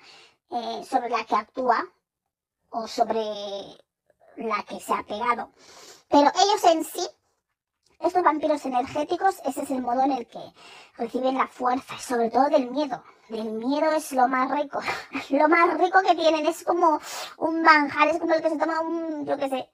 eh, 0.50 0.84
sobre 0.84 1.10
la 1.10 1.24
que 1.24 1.36
actúa 1.36 1.82
o 2.72 2.88
sobre 2.88 3.24
la 4.36 4.64
que 4.64 4.82
se 4.82 4.94
ha 4.94 5.04
pegado. 5.04 5.52
Pero 6.14 6.30
ellos 6.30 6.64
en 6.66 6.84
sí, 6.84 7.02
estos 8.00 8.22
vampiros 8.22 8.64
energéticos, 8.68 9.42
ese 9.46 9.64
es 9.64 9.72
el 9.72 9.82
modo 9.82 10.04
en 10.04 10.12
el 10.12 10.28
que 10.28 10.44
reciben 10.96 11.40
la 11.40 11.48
fuerza, 11.48 11.98
sobre 11.98 12.30
todo 12.30 12.50
del 12.50 12.70
miedo. 12.70 13.04
Del 13.30 13.50
miedo 13.54 13.92
es 13.94 14.12
lo 14.12 14.28
más 14.28 14.52
rico. 14.52 14.80
lo 15.32 15.50
más 15.50 15.76
rico 15.80 16.02
que 16.08 16.14
tienen 16.14 16.46
es 16.46 16.64
como 16.64 17.00
un 17.38 17.64
manjar, 17.64 18.10
es 18.10 18.20
como 18.20 18.32
el 18.32 18.44
que 18.44 18.52
se 18.52 18.58
toma 18.60 18.82
un, 18.82 19.26
yo 19.26 19.36
qué 19.40 19.50
sé, 19.50 19.72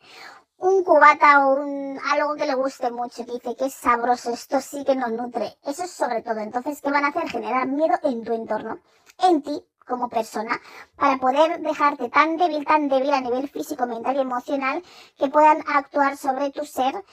un 0.59 0.81
cubata 0.85 1.45
o 1.45 1.55
un, 1.61 1.99
algo 2.09 2.35
que 2.35 2.45
le 2.45 2.53
guste 2.53 2.89
mucho, 2.89 3.25
que 3.25 3.33
dice 3.33 3.57
que 3.57 3.65
es 3.65 3.73
sabroso, 3.73 4.31
esto 4.31 4.61
sí 4.61 4.85
que 4.85 4.95
nos 4.95 5.11
nutre. 5.11 5.57
Eso 5.65 5.83
es 5.83 5.91
sobre 5.91 6.21
todo. 6.21 6.39
Entonces, 6.39 6.81
¿qué 6.81 6.89
van 6.89 7.03
a 7.03 7.09
hacer? 7.09 7.29
Generar 7.29 7.67
miedo 7.67 7.99
en 8.03 8.23
tu 8.23 8.31
entorno, 8.31 8.79
en 9.17 9.41
ti 9.41 9.61
como 9.89 10.07
persona, 10.07 10.61
para 10.95 11.17
poder 11.17 11.59
dejarte 11.61 12.09
tan 12.09 12.37
débil, 12.37 12.65
tan 12.65 12.87
débil 12.87 13.11
a 13.11 13.21
nivel 13.21 13.49
físico, 13.49 13.85
mental 13.87 14.15
y 14.15 14.19
emocional, 14.21 14.83
que 15.17 15.27
puedan 15.27 15.61
actuar 15.67 16.15
sobre 16.15 16.51
tu 16.51 16.63
ser 16.65 17.03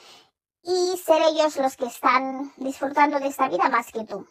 y 0.62 0.96
ser 0.98 1.22
ellos 1.22 1.56
los 1.56 1.76
que 1.76 1.86
están 1.86 2.52
disfrutando 2.56 3.18
de 3.18 3.28
esta 3.28 3.48
vida 3.48 3.68
más 3.68 3.90
que 3.90 4.04
tú. 4.04 4.28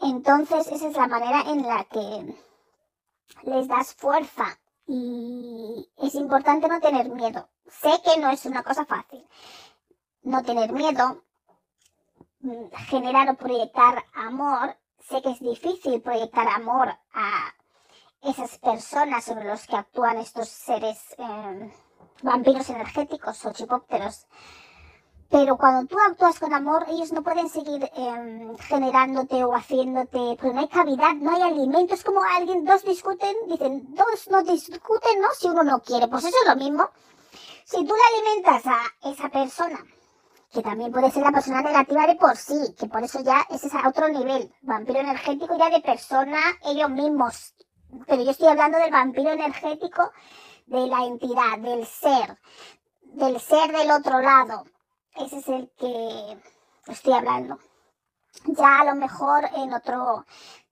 Entonces, 0.00 0.66
esa 0.68 0.88
es 0.88 0.96
la 0.96 1.08
manera 1.08 1.42
en 1.42 1.62
la 1.66 1.84
que 1.84 2.34
les 3.42 3.68
das 3.68 3.94
fuerza 3.94 4.58
y 4.86 5.88
es 5.98 6.14
importante 6.14 6.68
no 6.68 6.80
tener 6.80 7.08
miedo. 7.10 7.48
Sé 7.66 7.90
que 8.04 8.20
no 8.20 8.30
es 8.30 8.44
una 8.44 8.62
cosa 8.62 8.84
fácil. 8.84 9.26
No 10.22 10.42
tener 10.42 10.72
miedo, 10.72 11.22
mm, 12.40 12.70
generar 12.88 13.28
o 13.30 13.36
proyectar 13.36 14.04
amor. 14.14 14.76
Sé 15.10 15.20
que 15.22 15.30
es 15.30 15.40
difícil 15.40 16.00
proyectar 16.00 16.46
amor 16.46 16.88
a 17.14 17.52
esas 18.22 18.58
personas 18.58 19.24
sobre 19.24 19.44
los 19.44 19.66
que 19.66 19.74
actúan 19.74 20.18
estos 20.18 20.48
seres 20.48 20.98
eh, 21.18 21.72
vampiros 22.22 22.70
energéticos 22.70 23.44
o 23.44 23.52
chipópteros. 23.52 24.28
Pero 25.28 25.56
cuando 25.56 25.88
tú 25.88 25.96
actúas 25.98 26.38
con 26.38 26.54
amor, 26.54 26.84
ellos 26.88 27.12
no 27.12 27.24
pueden 27.24 27.48
seguir 27.48 27.90
em, 27.96 28.56
generándote 28.58 29.42
o 29.42 29.52
haciéndote, 29.52 30.36
porque 30.38 30.54
no 30.54 30.60
hay 30.60 30.68
cavidad, 30.68 31.14
no 31.16 31.32
hay 31.32 31.42
alimento. 31.42 31.94
Es 31.94 32.04
como 32.04 32.22
alguien, 32.22 32.64
dos 32.64 32.84
discuten, 32.84 33.34
dicen, 33.48 33.92
dos 33.92 34.28
no 34.30 34.44
discuten, 34.44 35.20
¿no? 35.20 35.28
Si 35.36 35.48
uno 35.48 35.64
no 35.64 35.80
quiere, 35.80 36.06
pues 36.06 36.24
eso 36.24 36.36
es 36.40 36.48
lo 36.48 36.54
mismo. 36.54 36.88
Si 37.64 37.84
tú 37.84 37.94
le 37.96 38.16
alimentas 38.16 38.64
a 38.64 39.08
esa 39.10 39.28
persona, 39.28 39.84
que 40.52 40.62
también 40.62 40.92
puede 40.92 41.10
ser 41.10 41.22
la 41.22 41.32
persona 41.32 41.62
negativa 41.62 42.06
de 42.06 42.16
por 42.16 42.36
sí, 42.36 42.74
que 42.78 42.86
por 42.86 43.02
eso 43.02 43.20
ya 43.22 43.46
ese 43.50 43.68
es 43.68 43.72
otro 43.86 44.08
nivel, 44.08 44.52
vampiro 44.62 45.00
energético 45.00 45.56
ya 45.56 45.70
de 45.70 45.80
persona 45.80 46.40
ellos 46.64 46.90
mismos. 46.90 47.54
Pero 48.06 48.22
yo 48.22 48.30
estoy 48.30 48.48
hablando 48.48 48.78
del 48.78 48.90
vampiro 48.90 49.30
energético 49.30 50.10
de 50.66 50.86
la 50.86 51.04
entidad, 51.04 51.58
del 51.58 51.86
ser, 51.86 52.38
del 53.02 53.40
ser 53.40 53.72
del 53.72 53.90
otro 53.90 54.20
lado 54.20 54.64
ese 55.16 55.38
es 55.38 55.48
el 55.48 55.70
que 55.78 56.38
estoy 56.86 57.12
hablando. 57.12 57.58
Ya 58.46 58.80
a 58.80 58.84
lo 58.84 58.94
mejor 58.94 59.44
en 59.56 59.74
otro 59.74 60.24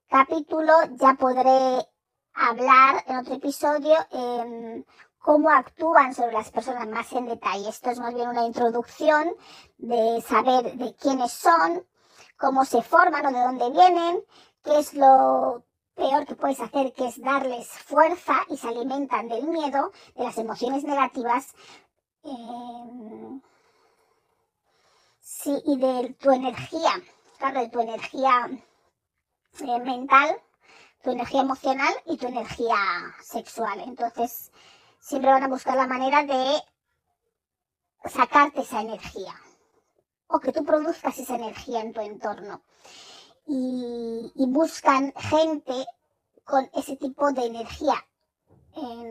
capítulo 0.08 0.72
ya 0.92 1.14
podré 1.14 1.86
hablar 2.34 3.04
en 3.06 3.16
otro 3.16 3.34
episodio 3.34 3.96
en 4.10 4.86
cómo 5.28 5.50
actúan 5.50 6.14
sobre 6.14 6.32
las 6.32 6.50
personas 6.50 6.88
más 6.88 7.12
en 7.12 7.26
detalle. 7.26 7.68
Esto 7.68 7.90
es 7.90 8.00
más 8.00 8.14
bien 8.14 8.30
una 8.30 8.46
introducción 8.46 9.36
de 9.76 10.24
saber 10.26 10.74
de 10.78 10.94
quiénes 10.96 11.32
son, 11.32 11.86
cómo 12.38 12.64
se 12.64 12.80
forman 12.80 13.26
o 13.26 13.30
de 13.30 13.38
dónde 13.38 13.70
vienen, 13.70 14.24
qué 14.64 14.78
es 14.78 14.94
lo 14.94 15.66
peor 15.94 16.24
que 16.24 16.34
puedes 16.34 16.58
hacer, 16.60 16.94
que 16.94 17.08
es 17.08 17.20
darles 17.20 17.68
fuerza 17.68 18.36
y 18.48 18.56
se 18.56 18.68
alimentan 18.68 19.28
del 19.28 19.46
miedo, 19.48 19.92
de 20.14 20.24
las 20.24 20.38
emociones 20.38 20.84
negativas. 20.84 21.52
Sí, 25.20 25.60
y 25.66 25.76
de 25.76 26.14
tu 26.14 26.30
energía, 26.30 26.92
claro, 27.38 27.60
de 27.60 27.68
tu 27.68 27.80
energía 27.80 28.48
eh, 29.60 29.80
mental, 29.80 30.40
tu 31.02 31.10
energía 31.10 31.42
emocional 31.42 31.92
y 32.06 32.16
tu 32.16 32.28
energía 32.28 32.78
sexual. 33.20 33.78
Entonces, 33.80 34.50
siempre 35.08 35.32
van 35.32 35.42
a 35.42 35.48
buscar 35.48 35.74
la 35.74 35.86
manera 35.86 36.22
de 36.22 36.62
sacarte 38.10 38.60
esa 38.60 38.82
energía 38.82 39.34
o 40.26 40.38
que 40.38 40.52
tú 40.52 40.64
produzcas 40.66 41.18
esa 41.18 41.36
energía 41.36 41.80
en 41.80 41.94
tu 41.94 42.00
entorno. 42.02 42.62
Y, 43.46 44.30
buscan 44.48 45.14
gente 45.16 45.86
con 46.44 46.68
ese 46.74 46.96
tipo 46.96 47.32
de 47.32 47.46
energía 47.46 48.04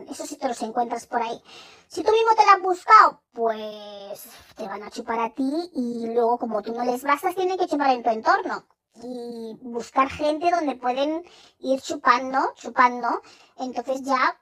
eso 0.08 0.24
sí 0.24 0.36
te 0.36 0.48
los 0.48 0.62
encuentras 0.62 1.06
por 1.06 1.20
ahí. 1.20 1.42
Si 1.88 2.02
tú 2.02 2.10
mismo 2.10 2.34
te 2.34 2.46
la 2.46 2.52
has 2.52 2.62
buscado, 2.62 3.22
pues 3.32 4.24
te 4.56 4.66
van 4.66 4.82
a 4.82 4.90
chupar 4.90 5.20
a 5.20 5.34
ti 5.34 5.70
y 5.74 6.06
luego 6.06 6.38
como 6.38 6.62
tú 6.62 6.72
no 6.72 6.84
les 6.84 7.02
bastas, 7.02 7.34
tienen 7.34 7.58
que 7.58 7.66
chupar 7.66 7.90
en 7.90 8.02
tu 8.02 8.08
entorno. 8.08 8.66
Y 9.02 9.58
buscar 9.60 10.08
gente 10.08 10.50
donde 10.50 10.76
pueden 10.76 11.22
ir 11.58 11.82
chupando, 11.82 12.54
chupando. 12.54 13.20
Entonces 13.58 14.00
ya 14.02 14.40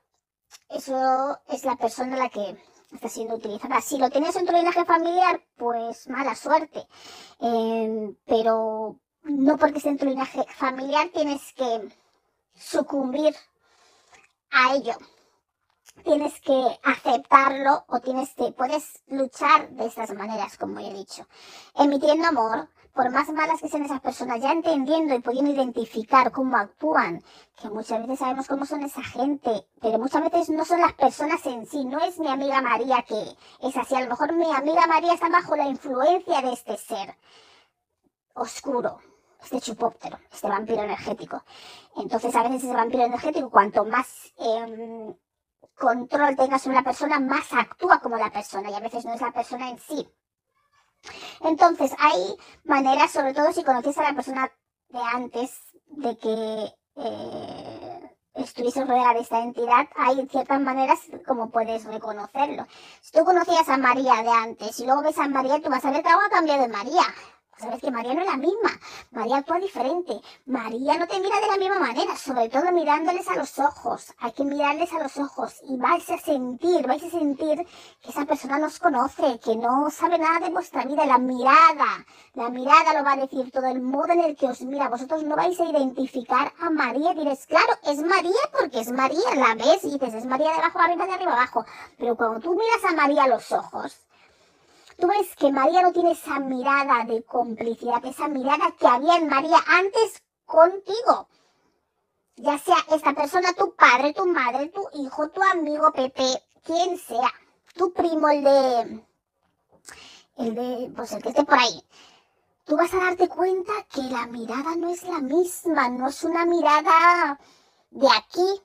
eso 0.70 1.38
es 1.48 1.64
la 1.64 1.76
persona 1.76 2.16
la 2.16 2.28
que 2.28 2.56
está 2.92 3.08
siendo 3.08 3.36
utilizada. 3.36 3.80
Si 3.80 3.98
lo 3.98 4.10
tienes 4.10 4.36
en 4.36 4.46
tu 4.46 4.52
linaje 4.52 4.84
familiar, 4.84 5.40
pues 5.56 6.08
mala 6.08 6.34
suerte. 6.34 6.86
Em, 7.40 8.16
pero 8.26 8.98
no 9.22 9.56
porque 9.58 9.78
esté 9.78 9.90
en 9.90 9.98
tu 9.98 10.06
linaje 10.06 10.44
familiar 10.54 11.08
tienes 11.12 11.52
que 11.54 11.88
sucumbir 12.54 13.34
a 14.50 14.74
ello 14.74 14.96
tienes 16.04 16.40
que 16.40 16.78
aceptarlo 16.84 17.84
o 17.88 18.00
tienes 18.00 18.34
que, 18.34 18.52
puedes 18.52 19.02
luchar 19.08 19.70
de 19.70 19.86
estas 19.86 20.12
maneras, 20.14 20.56
como 20.56 20.78
he 20.78 20.92
dicho. 20.92 21.26
Emitiendo 21.74 22.28
amor, 22.28 22.68
por 22.96 23.10
más 23.10 23.28
malas 23.28 23.60
que 23.60 23.68
sean 23.68 23.84
esas 23.84 24.00
personas, 24.00 24.40
ya 24.40 24.52
entendiendo 24.52 25.14
y 25.14 25.20
pudiendo 25.20 25.50
identificar 25.50 26.32
cómo 26.32 26.56
actúan, 26.56 27.22
que 27.60 27.68
muchas 27.68 28.00
veces 28.00 28.20
sabemos 28.20 28.48
cómo 28.48 28.64
son 28.64 28.82
esa 28.82 29.02
gente, 29.02 29.66
pero 29.80 29.98
muchas 29.98 30.22
veces 30.24 30.48
no 30.50 30.64
son 30.64 30.80
las 30.80 30.94
personas 30.94 31.44
en 31.46 31.66
sí, 31.66 31.84
no 31.84 32.00
es 32.00 32.18
mi 32.18 32.28
amiga 32.28 32.62
María 32.62 33.02
que 33.02 33.36
es 33.60 33.76
así, 33.76 33.94
a 33.94 34.00
lo 34.00 34.08
mejor 34.08 34.32
mi 34.32 34.50
amiga 34.50 34.86
María 34.86 35.12
está 35.12 35.28
bajo 35.28 35.54
la 35.56 35.66
influencia 35.66 36.40
de 36.40 36.52
este 36.54 36.78
ser 36.78 37.14
oscuro, 38.34 38.98
este 39.42 39.60
chupóptero, 39.60 40.18
este 40.32 40.48
vampiro 40.48 40.82
energético. 40.82 41.44
Entonces 41.96 42.34
a 42.34 42.42
veces 42.44 42.64
ese 42.64 42.72
vampiro 42.72 43.04
energético, 43.04 43.50
cuanto 43.50 43.84
más 43.84 44.32
eh, 44.38 45.14
control 45.76 46.36
tenga 46.36 46.58
sobre 46.58 46.76
la 46.76 46.82
persona, 46.82 47.20
más 47.20 47.52
actúa 47.52 48.00
como 48.00 48.16
la 48.16 48.30
persona 48.30 48.70
y 48.70 48.74
a 48.74 48.80
veces 48.80 49.04
no 49.04 49.14
es 49.14 49.20
la 49.20 49.32
persona 49.32 49.70
en 49.70 49.78
sí. 49.78 50.08
Entonces, 51.42 51.92
hay 51.98 52.36
maneras, 52.64 53.10
sobre 53.12 53.34
todo 53.34 53.52
si 53.52 53.62
conoces 53.62 53.96
a 53.98 54.02
la 54.02 54.14
persona 54.14 54.50
de 54.88 54.98
antes 54.98 55.60
de 55.86 56.16
que 56.16 56.74
eh, 56.96 58.16
estuviese 58.34 58.84
rodeada 58.84 59.14
de 59.14 59.20
esta 59.20 59.40
entidad, 59.40 59.88
hay 59.96 60.26
ciertas 60.28 60.60
maneras 60.60 61.00
como 61.26 61.50
puedes 61.50 61.84
reconocerlo. 61.84 62.66
Si 63.00 63.12
tú 63.12 63.24
conocías 63.24 63.68
a 63.68 63.76
María 63.76 64.22
de 64.22 64.30
antes 64.30 64.78
y 64.80 64.86
luego 64.86 65.02
ves 65.02 65.18
a 65.18 65.28
María, 65.28 65.60
tú 65.60 65.70
vas 65.70 65.84
a 65.84 65.90
ver 65.90 66.02
que 66.02 66.08
algo 66.08 66.22
ha 66.22 66.30
cambiado 66.30 66.62
de 66.62 66.68
María. 66.68 67.04
Sabes 67.58 67.80
que 67.80 67.90
María 67.90 68.12
no 68.12 68.20
es 68.20 68.26
la 68.26 68.36
misma. 68.36 68.70
María 69.12 69.38
actúa 69.38 69.58
diferente. 69.58 70.20
María 70.44 70.98
no 70.98 71.06
te 71.06 71.18
mira 71.18 71.40
de 71.40 71.46
la 71.46 71.56
misma 71.56 71.78
manera, 71.78 72.14
sobre 72.14 72.50
todo 72.50 72.70
mirándoles 72.70 73.26
a 73.28 73.36
los 73.36 73.58
ojos. 73.58 74.12
Hay 74.18 74.32
que 74.32 74.44
mirarles 74.44 74.92
a 74.92 75.02
los 75.02 75.16
ojos 75.16 75.54
y 75.66 75.78
vais 75.78 76.08
a 76.10 76.18
sentir, 76.18 76.86
vais 76.86 77.02
a 77.02 77.08
sentir 77.08 77.66
que 78.02 78.10
esa 78.10 78.26
persona 78.26 78.58
nos 78.58 78.78
conoce, 78.78 79.40
que 79.40 79.56
no 79.56 79.88
sabe 79.90 80.18
nada 80.18 80.40
de 80.40 80.52
vuestra 80.52 80.84
vida. 80.84 81.06
La 81.06 81.16
mirada, 81.16 82.04
la 82.34 82.50
mirada 82.50 82.92
lo 82.92 83.04
va 83.04 83.12
a 83.12 83.16
decir 83.16 83.50
todo, 83.50 83.66
el 83.66 83.80
modo 83.80 84.12
en 84.12 84.20
el 84.20 84.36
que 84.36 84.48
os 84.48 84.60
mira. 84.60 84.90
Vosotros 84.90 85.22
no 85.22 85.34
vais 85.34 85.58
a 85.58 85.64
identificar 85.64 86.52
a 86.60 86.68
María. 86.68 87.14
Diréis, 87.14 87.46
claro, 87.46 87.72
es 87.84 88.02
María 88.02 88.50
porque 88.52 88.80
es 88.80 88.92
María. 88.92 89.34
La 89.34 89.54
ves 89.54 89.82
y 89.82 89.98
dices, 89.98 90.12
es 90.12 90.26
María 90.26 90.50
de 90.50 90.58
abajo 90.58 90.78
arriba, 90.78 91.06
de 91.06 91.12
arriba 91.14 91.32
abajo. 91.32 91.64
Pero 91.96 92.16
cuando 92.16 92.40
tú 92.40 92.54
miras 92.54 92.84
a 92.84 92.94
María 92.94 93.24
a 93.24 93.28
los 93.28 93.50
ojos, 93.50 94.06
Tú 94.98 95.06
ves 95.08 95.36
que 95.36 95.52
María 95.52 95.82
no 95.82 95.92
tiene 95.92 96.12
esa 96.12 96.40
mirada 96.40 97.04
de 97.04 97.22
complicidad, 97.22 98.04
esa 98.04 98.28
mirada 98.28 98.74
que 98.78 98.86
había 98.86 99.16
en 99.16 99.28
María 99.28 99.58
antes 99.66 100.22
contigo. 100.46 101.28
Ya 102.36 102.58
sea 102.58 102.76
esta 102.90 103.12
persona, 103.12 103.52
tu 103.52 103.74
padre, 103.74 104.14
tu 104.14 104.26
madre, 104.26 104.68
tu 104.68 104.88
hijo, 104.94 105.28
tu 105.30 105.42
amigo 105.42 105.92
Pepe, 105.92 106.42
quien 106.64 106.96
sea, 106.98 107.32
tu 107.74 107.92
primo, 107.92 108.28
el 108.28 108.44
de, 108.44 109.04
el 110.38 110.54
de, 110.54 110.92
pues 110.96 111.12
el 111.12 111.22
que 111.22 111.28
esté 111.30 111.44
por 111.44 111.58
ahí. 111.58 111.82
Tú 112.64 112.76
vas 112.76 112.92
a 112.94 112.98
darte 112.98 113.28
cuenta 113.28 113.72
que 113.92 114.02
la 114.02 114.26
mirada 114.26 114.76
no 114.76 114.90
es 114.90 115.02
la 115.04 115.20
misma, 115.20 115.88
no 115.88 116.08
es 116.08 116.24
una 116.24 116.44
mirada 116.46 117.38
de 117.90 118.08
aquí, 118.08 118.62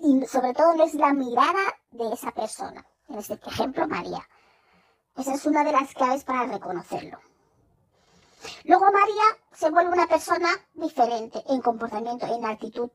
y 0.00 0.26
sobre 0.26 0.54
todo 0.54 0.74
no 0.74 0.84
es 0.84 0.94
la 0.94 1.12
mirada 1.12 1.76
de 1.90 2.12
esa 2.12 2.30
persona. 2.32 2.84
en 3.08 3.18
este 3.18 3.34
ejemplo 3.34 3.86
María. 3.86 4.26
Esa 5.16 5.34
es 5.34 5.46
una 5.46 5.62
de 5.64 5.72
las 5.72 5.92
claves 5.92 6.24
para 6.24 6.44
reconocerlo. 6.44 7.18
Luego 8.64 8.86
María 8.86 9.22
se 9.52 9.70
vuelve 9.70 9.92
una 9.92 10.06
persona 10.06 10.48
diferente 10.74 11.42
en 11.48 11.60
comportamiento, 11.60 12.26
en 12.26 12.44
actitud. 12.44 12.90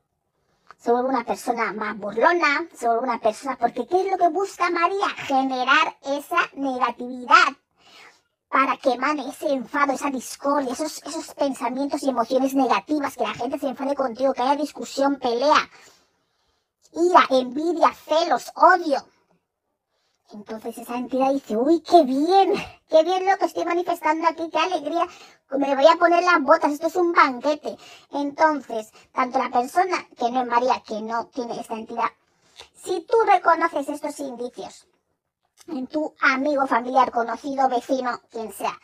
Se 0.76 0.92
vuelve 0.92 1.08
una 1.08 1.24
persona 1.24 1.72
más 1.72 1.96
burlona, 1.96 2.68
se 2.74 2.86
vuelve 2.86 3.04
una 3.04 3.18
persona, 3.18 3.56
porque 3.58 3.86
¿qué 3.86 4.02
es 4.02 4.10
lo 4.10 4.18
que 4.18 4.28
busca 4.28 4.70
María? 4.70 5.08
Generar 5.26 5.96
esa 6.02 6.38
negatividad 6.54 7.56
para 8.48 8.76
que 8.76 8.92
emane 8.92 9.28
ese 9.28 9.52
enfado, 9.52 9.92
esa 9.92 10.10
discordia, 10.10 10.72
esos, 10.72 11.02
esos 11.04 11.34
pensamientos 11.34 12.02
y 12.02 12.10
emociones 12.10 12.54
negativas, 12.54 13.16
que 13.16 13.24
la 13.24 13.34
gente 13.34 13.58
se 13.58 13.68
enfade 13.68 13.94
contigo, 13.94 14.32
que 14.32 14.42
haya 14.42 14.56
discusión, 14.56 15.18
pelea, 15.18 15.68
ira, 16.92 17.26
envidia, 17.30 17.92
celos, 17.92 18.50
odio. 18.54 19.04
Entonces 20.30 20.76
esa 20.76 20.96
entidad 20.96 21.32
dice, 21.32 21.56
uy, 21.56 21.80
qué 21.80 22.04
bien, 22.04 22.52
qué 22.88 23.02
bien 23.02 23.24
lo 23.24 23.38
que 23.38 23.46
estoy 23.46 23.64
manifestando 23.64 24.28
aquí, 24.28 24.50
qué 24.50 24.58
alegría, 24.58 25.06
me 25.50 25.74
voy 25.74 25.86
a 25.86 25.96
poner 25.96 26.22
las 26.22 26.42
botas, 26.42 26.72
esto 26.72 26.88
es 26.88 26.96
un 26.96 27.12
banquete. 27.12 27.78
Entonces, 28.10 28.92
tanto 29.12 29.38
la 29.38 29.48
persona 29.48 29.96
que 30.18 30.30
no 30.30 30.42
es 30.42 30.46
María, 30.46 30.82
que 30.86 31.00
no 31.00 31.28
tiene 31.28 31.58
esta 31.58 31.74
entidad, 31.74 32.10
si 32.74 33.00
tú 33.02 33.16
reconoces 33.26 33.88
estos 33.88 34.20
indicios 34.20 34.86
en 35.66 35.86
tu 35.86 36.14
amigo, 36.20 36.66
familiar, 36.66 37.10
conocido, 37.10 37.68
vecino, 37.68 38.20
quien 38.30 38.52
sea, 38.52 38.78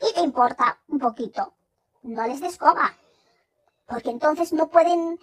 y 0.00 0.12
te 0.12 0.20
importa 0.20 0.80
un 0.88 0.98
poquito, 0.98 1.54
no 2.02 2.26
les 2.26 2.40
descoba, 2.40 2.94
porque 3.86 4.10
entonces 4.10 4.52
no 4.52 4.68
pueden 4.68 5.18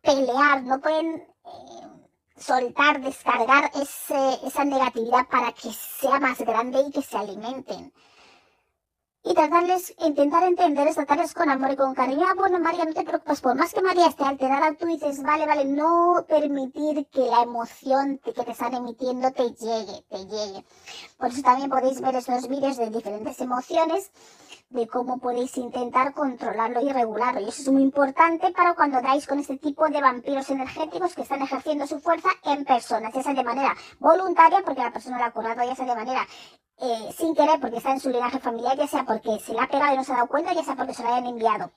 pelear, 0.00 0.62
no 0.62 0.80
pueden 0.80 1.16
eh, 1.44 1.97
soltar, 2.38 3.00
descargar 3.00 3.70
ese, 3.74 4.46
esa 4.46 4.64
negatividad 4.64 5.26
para 5.28 5.52
que 5.52 5.72
sea 5.72 6.18
más 6.20 6.38
grande 6.38 6.80
y 6.86 6.90
que 6.90 7.02
se 7.02 7.16
alimenten. 7.16 7.92
Y 9.24 9.34
tratarles, 9.34 9.94
intentar 9.98 10.44
entenderles, 10.44 10.94
tratarles 10.94 11.34
con 11.34 11.50
amor 11.50 11.72
y 11.72 11.76
con 11.76 11.94
cariño. 11.94 12.24
Ah, 12.26 12.34
bueno, 12.34 12.60
María, 12.60 12.84
no 12.84 12.94
te 12.94 13.04
preocupes, 13.04 13.40
por 13.40 13.56
más 13.56 13.74
que 13.74 13.82
María 13.82 14.06
esté 14.06 14.24
alterada, 14.24 14.74
tú 14.74 14.86
dices, 14.86 15.22
vale, 15.22 15.44
vale, 15.44 15.64
no 15.64 16.24
permitir 16.26 17.06
que 17.08 17.20
la 17.20 17.42
emoción 17.42 18.18
que 18.24 18.32
te 18.32 18.50
están 18.50 18.74
emitiendo 18.74 19.30
te 19.32 19.50
llegue, 19.50 20.02
te 20.08 20.18
llegue. 20.24 20.64
Por 21.18 21.28
eso 21.28 21.42
también 21.42 21.68
podéis 21.68 22.00
ver 22.00 22.14
estos 22.14 22.48
vídeos 22.48 22.76
de 22.76 22.90
diferentes 22.90 23.40
emociones 23.40 24.10
de 24.70 24.86
cómo 24.86 25.18
podéis 25.18 25.56
intentar 25.56 26.12
controlarlo 26.12 26.80
y 26.82 26.92
regularlo. 26.92 27.40
Y 27.40 27.48
eso 27.48 27.62
es 27.62 27.68
muy 27.68 27.82
importante 27.82 28.50
para 28.52 28.74
cuando 28.74 29.00
dais 29.00 29.26
con 29.26 29.38
este 29.38 29.56
tipo 29.56 29.88
de 29.88 30.00
vampiros 30.00 30.50
energéticos 30.50 31.14
que 31.14 31.22
están 31.22 31.42
ejerciendo 31.42 31.86
su 31.86 32.00
fuerza 32.00 32.28
en 32.44 32.64
personas, 32.64 33.12
ya 33.14 33.22
sea 33.22 33.34
de 33.34 33.44
manera 33.44 33.74
voluntaria, 33.98 34.62
porque 34.64 34.82
la 34.82 34.92
persona 34.92 35.18
lo 35.18 35.24
ha 35.24 35.30
curado, 35.30 35.62
ya 35.62 35.74
sea 35.74 35.86
de 35.86 35.94
manera 35.94 36.26
eh, 36.80 37.12
sin 37.16 37.34
querer, 37.34 37.60
porque 37.60 37.78
está 37.78 37.92
en 37.92 38.00
su 38.00 38.10
linaje 38.10 38.38
familiar, 38.38 38.76
ya 38.76 38.86
sea 38.86 39.04
porque 39.04 39.38
se 39.40 39.52
le 39.52 39.60
ha 39.60 39.68
pegado 39.68 39.94
y 39.94 39.96
no 39.96 40.04
se 40.04 40.12
ha 40.12 40.16
dado 40.16 40.28
cuenta, 40.28 40.52
ya 40.52 40.62
sea 40.62 40.76
porque 40.76 40.94
se 40.94 41.02
lo 41.02 41.08
hayan 41.08 41.26
enviado. 41.26 41.72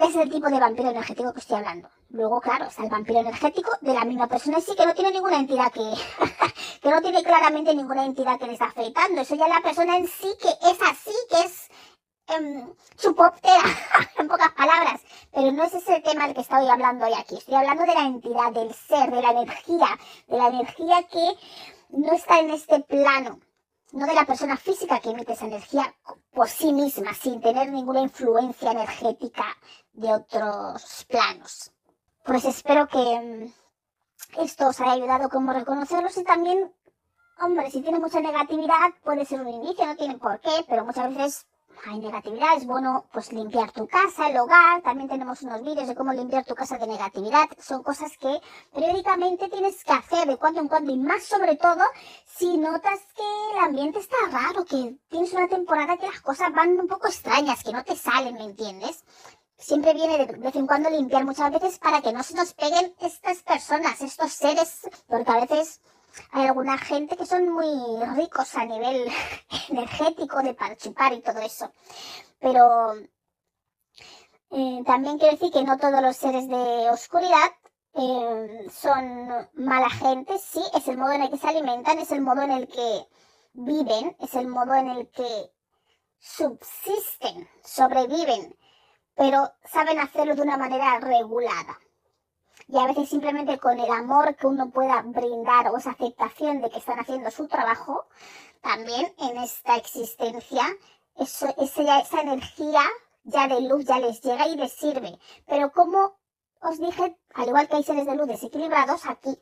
Es 0.00 0.16
el 0.16 0.30
tipo 0.30 0.48
de 0.48 0.58
vampiro 0.58 0.88
energético 0.88 1.30
que 1.34 1.40
estoy 1.40 1.58
hablando. 1.58 1.90
Luego, 2.08 2.40
claro, 2.40 2.64
está 2.64 2.84
el 2.84 2.88
vampiro 2.88 3.20
energético 3.20 3.70
de 3.82 3.92
la 3.92 4.06
misma 4.06 4.28
persona 4.28 4.56
en 4.56 4.62
sí, 4.62 4.74
que 4.74 4.86
no 4.86 4.94
tiene 4.94 5.12
ninguna 5.12 5.36
entidad 5.36 5.70
que, 5.70 5.80
que 6.82 6.90
no 6.90 7.02
tiene 7.02 7.22
claramente 7.22 7.74
ninguna 7.74 8.06
entidad 8.06 8.38
que 8.38 8.46
le 8.46 8.54
está 8.54 8.64
afectando. 8.64 9.20
Eso 9.20 9.34
ya 9.34 9.46
la 9.46 9.60
persona 9.60 9.98
en 9.98 10.08
sí 10.08 10.28
que 10.40 10.48
es 10.48 10.78
así, 10.80 11.14
que 11.28 11.40
es 11.40 11.68
em, 12.28 12.74
su 12.96 13.14
poptera, 13.14 13.60
en 14.18 14.26
pocas 14.26 14.52
palabras. 14.52 15.02
Pero 15.32 15.52
no 15.52 15.64
es 15.64 15.74
ese 15.74 15.96
el 15.96 16.02
tema 16.02 16.24
del 16.24 16.34
que 16.34 16.40
estoy 16.40 16.66
hablando 16.66 17.04
hoy 17.04 17.12
aquí. 17.12 17.36
Estoy 17.36 17.56
hablando 17.56 17.84
de 17.84 17.94
la 17.94 18.06
entidad, 18.06 18.52
del 18.52 18.72
ser, 18.72 19.10
de 19.10 19.20
la 19.20 19.32
energía, 19.32 19.98
de 20.28 20.38
la 20.38 20.46
energía 20.46 21.02
que 21.12 21.36
no 21.90 22.12
está 22.14 22.40
en 22.40 22.50
este 22.52 22.80
plano 22.80 23.38
no 23.92 24.06
de 24.06 24.14
la 24.14 24.24
persona 24.24 24.56
física 24.56 25.00
que 25.00 25.10
emite 25.10 25.32
esa 25.32 25.46
energía 25.46 25.94
por 26.32 26.48
sí 26.48 26.72
misma, 26.72 27.14
sin 27.14 27.40
tener 27.40 27.70
ninguna 27.70 28.00
influencia 28.00 28.72
energética 28.72 29.44
de 29.92 30.12
otros 30.12 31.06
planos. 31.08 31.72
Pues 32.24 32.44
espero 32.44 32.86
que 32.86 32.98
mm, 32.98 34.40
esto 34.42 34.68
os 34.68 34.80
haya 34.80 34.92
ayudado 34.92 35.28
como 35.28 35.52
reconocerlos 35.52 36.16
y 36.16 36.24
también, 36.24 36.72
hombre, 37.40 37.70
si 37.70 37.82
tiene 37.82 37.98
mucha 37.98 38.20
negatividad 38.20 38.90
puede 39.02 39.24
ser 39.24 39.40
un 39.40 39.48
inicio, 39.48 39.86
no 39.86 39.96
tiene 39.96 40.18
por 40.18 40.40
qué, 40.40 40.64
pero 40.68 40.84
muchas 40.84 41.14
veces 41.14 41.46
hay 41.86 41.98
negatividad, 41.98 42.56
es 42.56 42.66
bueno 42.66 43.06
pues 43.12 43.32
limpiar 43.32 43.72
tu 43.72 43.86
casa, 43.86 44.28
el 44.28 44.38
hogar, 44.38 44.82
también 44.82 45.08
tenemos 45.08 45.42
unos 45.42 45.62
vídeos 45.62 45.88
de 45.88 45.94
cómo 45.94 46.12
limpiar 46.12 46.44
tu 46.44 46.54
casa 46.54 46.78
de 46.78 46.86
negatividad, 46.86 47.48
son 47.58 47.82
cosas 47.82 48.16
que 48.18 48.40
periódicamente 48.72 49.48
tienes 49.48 49.82
que 49.84 49.92
hacer 49.92 50.28
de 50.28 50.36
cuando 50.36 50.60
en 50.60 50.68
cuando 50.68 50.92
y 50.92 50.96
más 50.98 51.24
sobre 51.24 51.56
todo 51.56 51.82
si 52.26 52.58
notas 52.58 53.00
que 53.16 53.52
el 53.54 53.64
ambiente 53.64 53.98
está 53.98 54.16
raro, 54.30 54.64
que 54.64 54.96
tienes 55.08 55.32
una 55.32 55.48
temporada 55.48 55.96
que 55.96 56.06
las 56.06 56.20
cosas 56.20 56.52
van 56.52 56.78
un 56.78 56.88
poco 56.88 57.08
extrañas, 57.08 57.62
que 57.64 57.72
no 57.72 57.82
te 57.84 57.96
salen, 57.96 58.34
¿me 58.34 58.44
entiendes? 58.44 59.04
Siempre 59.56 59.92
viene 59.92 60.16
de 60.16 60.26
vez 60.38 60.56
en 60.56 60.66
cuando 60.66 60.88
limpiar 60.88 61.24
muchas 61.24 61.50
veces 61.50 61.78
para 61.78 62.00
que 62.00 62.12
no 62.12 62.22
se 62.22 62.34
nos 62.34 62.54
peguen 62.54 62.94
estas 63.00 63.42
personas, 63.42 64.00
estos 64.00 64.32
seres, 64.32 64.88
porque 65.06 65.30
a 65.30 65.40
veces 65.40 65.80
hay 66.32 66.46
alguna 66.46 66.78
gente 66.78 67.16
que 67.16 67.26
son 67.26 67.48
muy 67.48 68.04
ricos 68.16 68.54
a 68.56 68.64
nivel 68.64 69.10
energético 69.68 70.42
de 70.42 70.54
parchupar 70.54 71.12
y 71.12 71.20
todo 71.20 71.40
eso. 71.40 71.72
Pero 72.38 72.94
eh, 74.50 74.82
también 74.86 75.18
quiero 75.18 75.36
decir 75.36 75.52
que 75.52 75.64
no 75.64 75.78
todos 75.78 76.02
los 76.02 76.16
seres 76.16 76.48
de 76.48 76.90
oscuridad 76.90 77.50
eh, 77.94 78.66
son 78.70 79.48
mala 79.54 79.90
gente. 79.90 80.38
Sí, 80.38 80.62
es 80.74 80.88
el 80.88 80.98
modo 80.98 81.12
en 81.12 81.22
el 81.22 81.30
que 81.30 81.38
se 81.38 81.48
alimentan, 81.48 81.98
es 81.98 82.12
el 82.12 82.20
modo 82.20 82.42
en 82.42 82.52
el 82.52 82.68
que 82.68 83.06
viven, 83.52 84.16
es 84.20 84.34
el 84.34 84.48
modo 84.48 84.74
en 84.74 84.88
el 84.88 85.08
que 85.10 85.52
subsisten, 86.18 87.48
sobreviven, 87.64 88.56
pero 89.14 89.52
saben 89.64 89.98
hacerlo 89.98 90.34
de 90.34 90.42
una 90.42 90.56
manera 90.56 91.00
regulada 91.00 91.78
y 92.72 92.78
a 92.78 92.86
veces 92.86 93.08
simplemente 93.08 93.58
con 93.58 93.78
el 93.78 93.90
amor 93.90 94.36
que 94.36 94.46
uno 94.46 94.70
pueda 94.70 95.02
brindar 95.02 95.68
o 95.68 95.76
esa 95.76 95.90
aceptación 95.90 96.60
de 96.60 96.70
que 96.70 96.78
están 96.78 97.00
haciendo 97.00 97.30
su 97.30 97.48
trabajo, 97.48 98.06
también 98.60 99.12
en 99.18 99.38
esta 99.38 99.76
existencia, 99.76 100.62
eso, 101.16 101.52
esa, 101.58 102.00
esa 102.00 102.20
energía 102.20 102.82
ya 103.24 103.48
de 103.48 103.62
luz 103.62 103.84
ya 103.86 103.98
les 103.98 104.20
llega 104.20 104.46
y 104.46 104.56
les 104.56 104.72
sirve. 104.72 105.18
Pero 105.46 105.72
como 105.72 106.16
os 106.60 106.78
dije, 106.78 107.18
al 107.34 107.48
igual 107.48 107.68
que 107.68 107.76
hay 107.76 107.82
seres 107.82 108.06
de 108.06 108.14
luz 108.14 108.28
desequilibrados 108.28 109.04
aquí, 109.06 109.36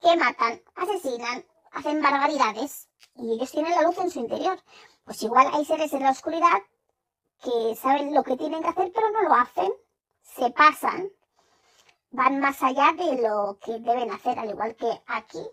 que 0.00 0.16
matan, 0.16 0.62
asesinan, 0.76 1.44
hacen 1.72 2.00
barbaridades 2.00 2.88
y 3.16 3.34
ellos 3.34 3.50
tienen 3.50 3.72
la 3.72 3.82
luz 3.82 3.98
en 3.98 4.10
su 4.10 4.20
interior. 4.20 4.58
Pues 5.04 5.22
igual 5.22 5.48
hay 5.52 5.64
seres 5.64 5.92
en 5.92 6.04
la 6.04 6.10
oscuridad 6.10 6.58
que 7.42 7.74
saben 7.74 8.14
lo 8.14 8.22
que 8.22 8.36
tienen 8.36 8.62
que 8.62 8.68
hacer 8.68 8.90
pero 8.94 9.10
no 9.10 9.22
lo 9.22 9.34
hacen, 9.34 9.72
se 10.22 10.50
pasan 10.50 11.10
van 12.16 12.40
más 12.40 12.62
allá 12.62 12.92
de 12.94 13.22
lo 13.22 13.58
que 13.60 13.78
deben 13.78 14.10
hacer, 14.10 14.38
al 14.38 14.50
igual 14.50 14.74
que 14.74 14.90
aquí. 15.06 15.46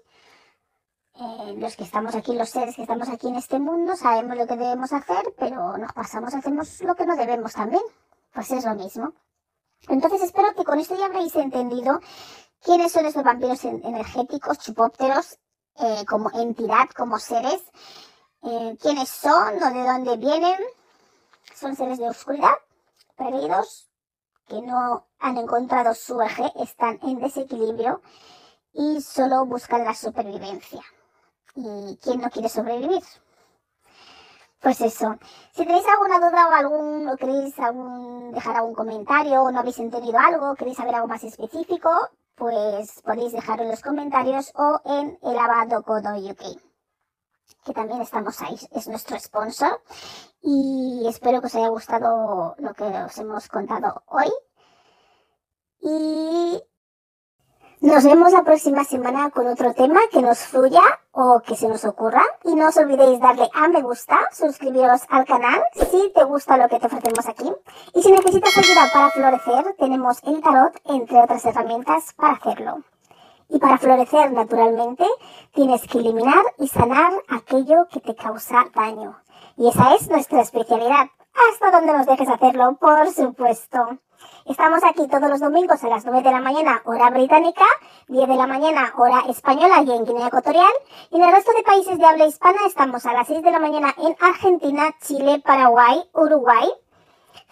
Eh, 1.16 1.54
los 1.58 1.76
que 1.76 1.84
estamos 1.84 2.16
aquí, 2.16 2.34
los 2.34 2.50
seres 2.50 2.76
que 2.76 2.82
estamos 2.82 3.08
aquí 3.10 3.28
en 3.28 3.36
este 3.36 3.60
mundo, 3.60 3.96
sabemos 3.96 4.36
lo 4.38 4.48
que 4.48 4.56
debemos 4.56 4.92
hacer, 4.94 5.36
pero 5.38 5.78
nos 5.78 5.94
pasamos, 5.94 6.34
hacemos 6.34 6.82
lo 6.82 6.96
que 6.96 7.06
no 7.06 7.16
debemos 7.16 7.54
también. 7.54 7.84
Pues 8.34 8.50
es 8.52 8.66
lo 8.66 8.74
mismo. 8.74 9.14
Entonces 9.90 10.24
espero 10.24 10.56
que 10.56 10.64
con 10.64 10.80
esto 10.80 10.96
ya 10.98 11.06
habréis 11.06 11.36
entendido 11.36 12.00
quiénes 12.62 12.92
son 12.94 13.06
estos 13.06 13.24
vampiros 13.24 13.64
energéticos, 13.66 14.58
chupópteros, 14.60 15.38
eh, 15.76 16.06
como 16.08 16.32
entidad, 16.32 16.90
como 16.96 17.20
seres, 17.20 17.62
eh, 18.42 18.78
quiénes 18.82 19.10
son 19.10 19.62
o 19.62 19.70
de 19.72 19.84
dónde 19.84 20.18
vienen. 20.18 20.58
Son 21.54 21.76
seres 21.76 22.00
de 22.00 22.10
oscuridad, 22.10 22.58
perdidos, 23.16 23.90
que 24.48 24.62
no 24.62 25.08
han 25.20 25.38
encontrado 25.38 25.94
su 25.94 26.22
eje, 26.22 26.52
están 26.62 27.00
en 27.04 27.20
desequilibrio 27.20 28.02
y 28.74 29.02
solo 29.02 29.46
buscan 29.46 29.86
la 29.86 29.94
supervivencia. 29.94 30.82
¿Y 31.56 31.98
quién 32.02 32.22
no 32.22 32.30
quiere 32.30 32.50
sobrevivir? 32.50 33.04
Pues 34.60 34.80
eso. 34.82 35.18
Si 35.52 35.66
tenéis 35.66 35.86
alguna 35.88 36.20
duda 36.20 36.48
o 36.48 36.52
algún, 36.52 37.10
o 37.10 37.18
queréis 37.18 37.54
dejar 38.34 38.56
algún 38.56 38.74
comentario 38.74 39.44
o 39.44 39.52
no 39.52 39.60
habéis 39.60 39.80
entendido 39.80 40.18
algo, 40.18 40.56
queréis 40.56 40.78
saber 40.78 40.96
algo 40.96 41.08
más 41.08 41.24
específico, 41.24 41.90
pues 42.36 43.02
podéis 43.02 43.34
dejarlo 43.34 43.64
en 43.64 43.72
los 43.72 43.82
comentarios 43.82 44.52
o 44.56 44.80
en 44.86 45.20
el 45.22 46.32
UK, 46.32 46.73
que 47.64 47.74
también 47.74 48.02
estamos 48.02 48.42
ahí, 48.42 48.58
es 48.72 48.88
nuestro 48.88 49.20
sponsor. 49.20 49.82
Y 50.42 51.06
espero 51.08 51.42
que 51.42 51.48
os 51.48 51.56
haya 51.56 51.70
gustado 51.70 52.56
lo 52.58 52.74
que 52.74 52.84
os 52.84 53.18
hemos 53.18 53.48
contado 53.48 54.04
hoy. 54.08 54.32
Y 55.80 56.62
nos 57.82 58.06
vemos 58.06 58.32
la 58.32 58.44
próxima 58.44 58.84
semana 58.86 59.30
con 59.30 59.48
otro 59.48 59.74
tema 59.74 60.00
que 60.12 60.22
nos 60.22 60.40
fluya 60.40 60.82
o 61.12 61.42
que 61.46 61.56
se 61.56 61.68
nos 61.68 61.84
ocurra. 61.86 62.24
Y 62.44 62.56
no 62.56 62.70
os 62.70 62.78
olvidéis 62.78 63.20
darle 63.20 63.50
a 63.54 63.68
me 63.68 63.82
gusta, 63.82 64.18
suscribiros 64.32 65.02
al 65.10 65.26
canal 65.26 65.62
si 65.90 66.12
te 66.14 66.24
gusta 66.24 66.58
lo 66.58 66.68
que 66.70 66.80
te 66.80 66.88
ofrecemos 66.88 67.28
aquí. 67.28 67.52
Y 67.94 68.02
si 68.02 68.12
necesitas 68.12 68.58
ayuda 68.58 68.90
para 68.94 69.10
florecer, 69.12 69.76
tenemos 69.78 70.24
el 70.24 70.42
tarot, 70.42 70.80
entre 70.86 71.22
otras 71.22 71.46
herramientas, 71.46 72.14
para 72.14 72.34
hacerlo. 72.36 72.84
Y 73.50 73.60
para 73.60 73.78
florecer 73.78 74.32
naturalmente, 74.32 75.06
tienes 75.54 75.88
que 75.88 76.00
eliminar 76.00 76.44
y 76.58 76.68
sanar 76.68 77.14
aquello 77.30 77.88
que 77.92 78.00
te 78.00 78.16
causa 78.16 78.66
daño. 78.74 79.18
Y 79.58 79.68
esa 79.68 79.94
es 79.96 80.10
nuestra 80.10 80.42
especialidad. 80.42 81.08
Hasta 81.52 81.72
donde 81.72 81.94
nos 81.94 82.06
dejes 82.06 82.30
hacerlo, 82.30 82.78
por 82.80 83.10
supuesto. 83.10 84.00
Estamos 84.46 84.84
aquí 84.84 85.08
todos 85.08 85.30
los 85.30 85.40
domingos 85.40 85.84
a 85.84 85.88
las 85.88 86.06
9 86.06 86.22
de 86.22 86.32
la 86.32 86.42
mañana, 86.42 86.82
hora 86.86 87.10
británica, 87.10 87.66
10 88.08 88.28
de 88.28 88.36
la 88.36 88.48
mañana, 88.48 88.94
hora 88.98 89.24
española 89.30 89.82
y 89.84 89.92
en 89.92 90.06
Guinea 90.06 90.28
Ecuatorial. 90.28 90.74
Y 91.12 91.18
en 91.18 91.24
el 91.24 91.32
resto 91.32 91.52
de 91.54 91.64
países 91.64 91.98
de 91.98 92.06
habla 92.06 92.26
hispana 92.26 92.60
estamos 92.68 93.06
a 93.06 93.14
las 93.14 93.28
6 93.28 93.42
de 93.42 93.52
la 93.52 93.60
mañana 93.60 93.94
en 93.98 94.16
Argentina, 94.20 94.94
Chile, 95.02 95.42
Paraguay, 95.46 96.04
Uruguay. 96.14 96.70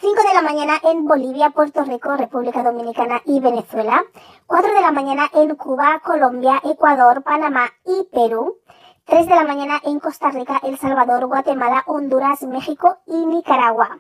5 0.02 0.16
de 0.16 0.34
la 0.34 0.42
mañana 0.42 0.80
en 0.82 1.06
Bolivia, 1.06 1.52
Puerto 1.52 1.84
Rico, 1.84 2.18
República 2.18 2.64
Dominicana 2.64 3.22
y 3.24 3.40
Venezuela. 3.40 4.04
4 4.48 4.74
de 4.74 4.82
la 4.82 4.92
mañana 4.92 5.30
en 5.32 5.56
Cuba, 5.56 6.02
Colombia, 6.04 6.60
Ecuador, 6.64 7.22
Panamá 7.22 7.70
y 7.86 8.08
Perú. 8.12 8.58
3 9.06 9.28
de 9.28 9.36
la 9.36 9.44
mañana 9.44 9.80
en 9.84 10.00
Costa 10.00 10.32
Rica, 10.32 10.60
El 10.64 10.80
Salvador, 10.80 11.28
Guatemala, 11.28 11.84
Honduras, 11.86 12.42
México 12.42 12.98
y 13.06 13.28
Nicaragua. 13.28 14.00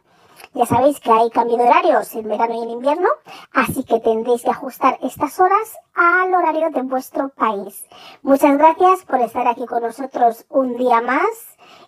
Ya 0.56 0.66
sabéis 0.66 1.00
que 1.00 1.12
hay 1.12 1.30
cambio 1.30 1.58
de 1.58 1.66
horarios 1.66 2.16
en 2.16 2.28
verano 2.28 2.56
y 2.56 2.64
en 2.64 2.72
invierno, 2.72 3.08
así 3.54 3.84
que 3.84 4.00
tendréis 4.00 4.42
que 4.42 4.50
ajustar 4.50 4.98
estas 5.04 5.40
horas 5.40 5.78
al 5.94 6.34
horario 6.34 6.72
de 6.72 6.82
vuestro 6.82 7.30
país. 7.30 7.86
Muchas 8.24 8.58
gracias 8.58 9.06
por 9.06 9.22
estar 9.22 9.48
aquí 9.48 9.68
con 9.68 9.84
nosotros 9.84 10.46
un 10.50 10.78
día 10.78 11.00
más 11.02 11.30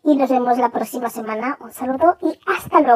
y 0.04 0.16
nos 0.16 0.30
vemos 0.30 0.60
la 0.60 0.70
próxima 0.70 1.10
semana. 1.10 1.58
Un 1.62 1.72
saludo 1.72 2.18
y 2.22 2.40
hasta 2.46 2.80
luego. 2.80 2.92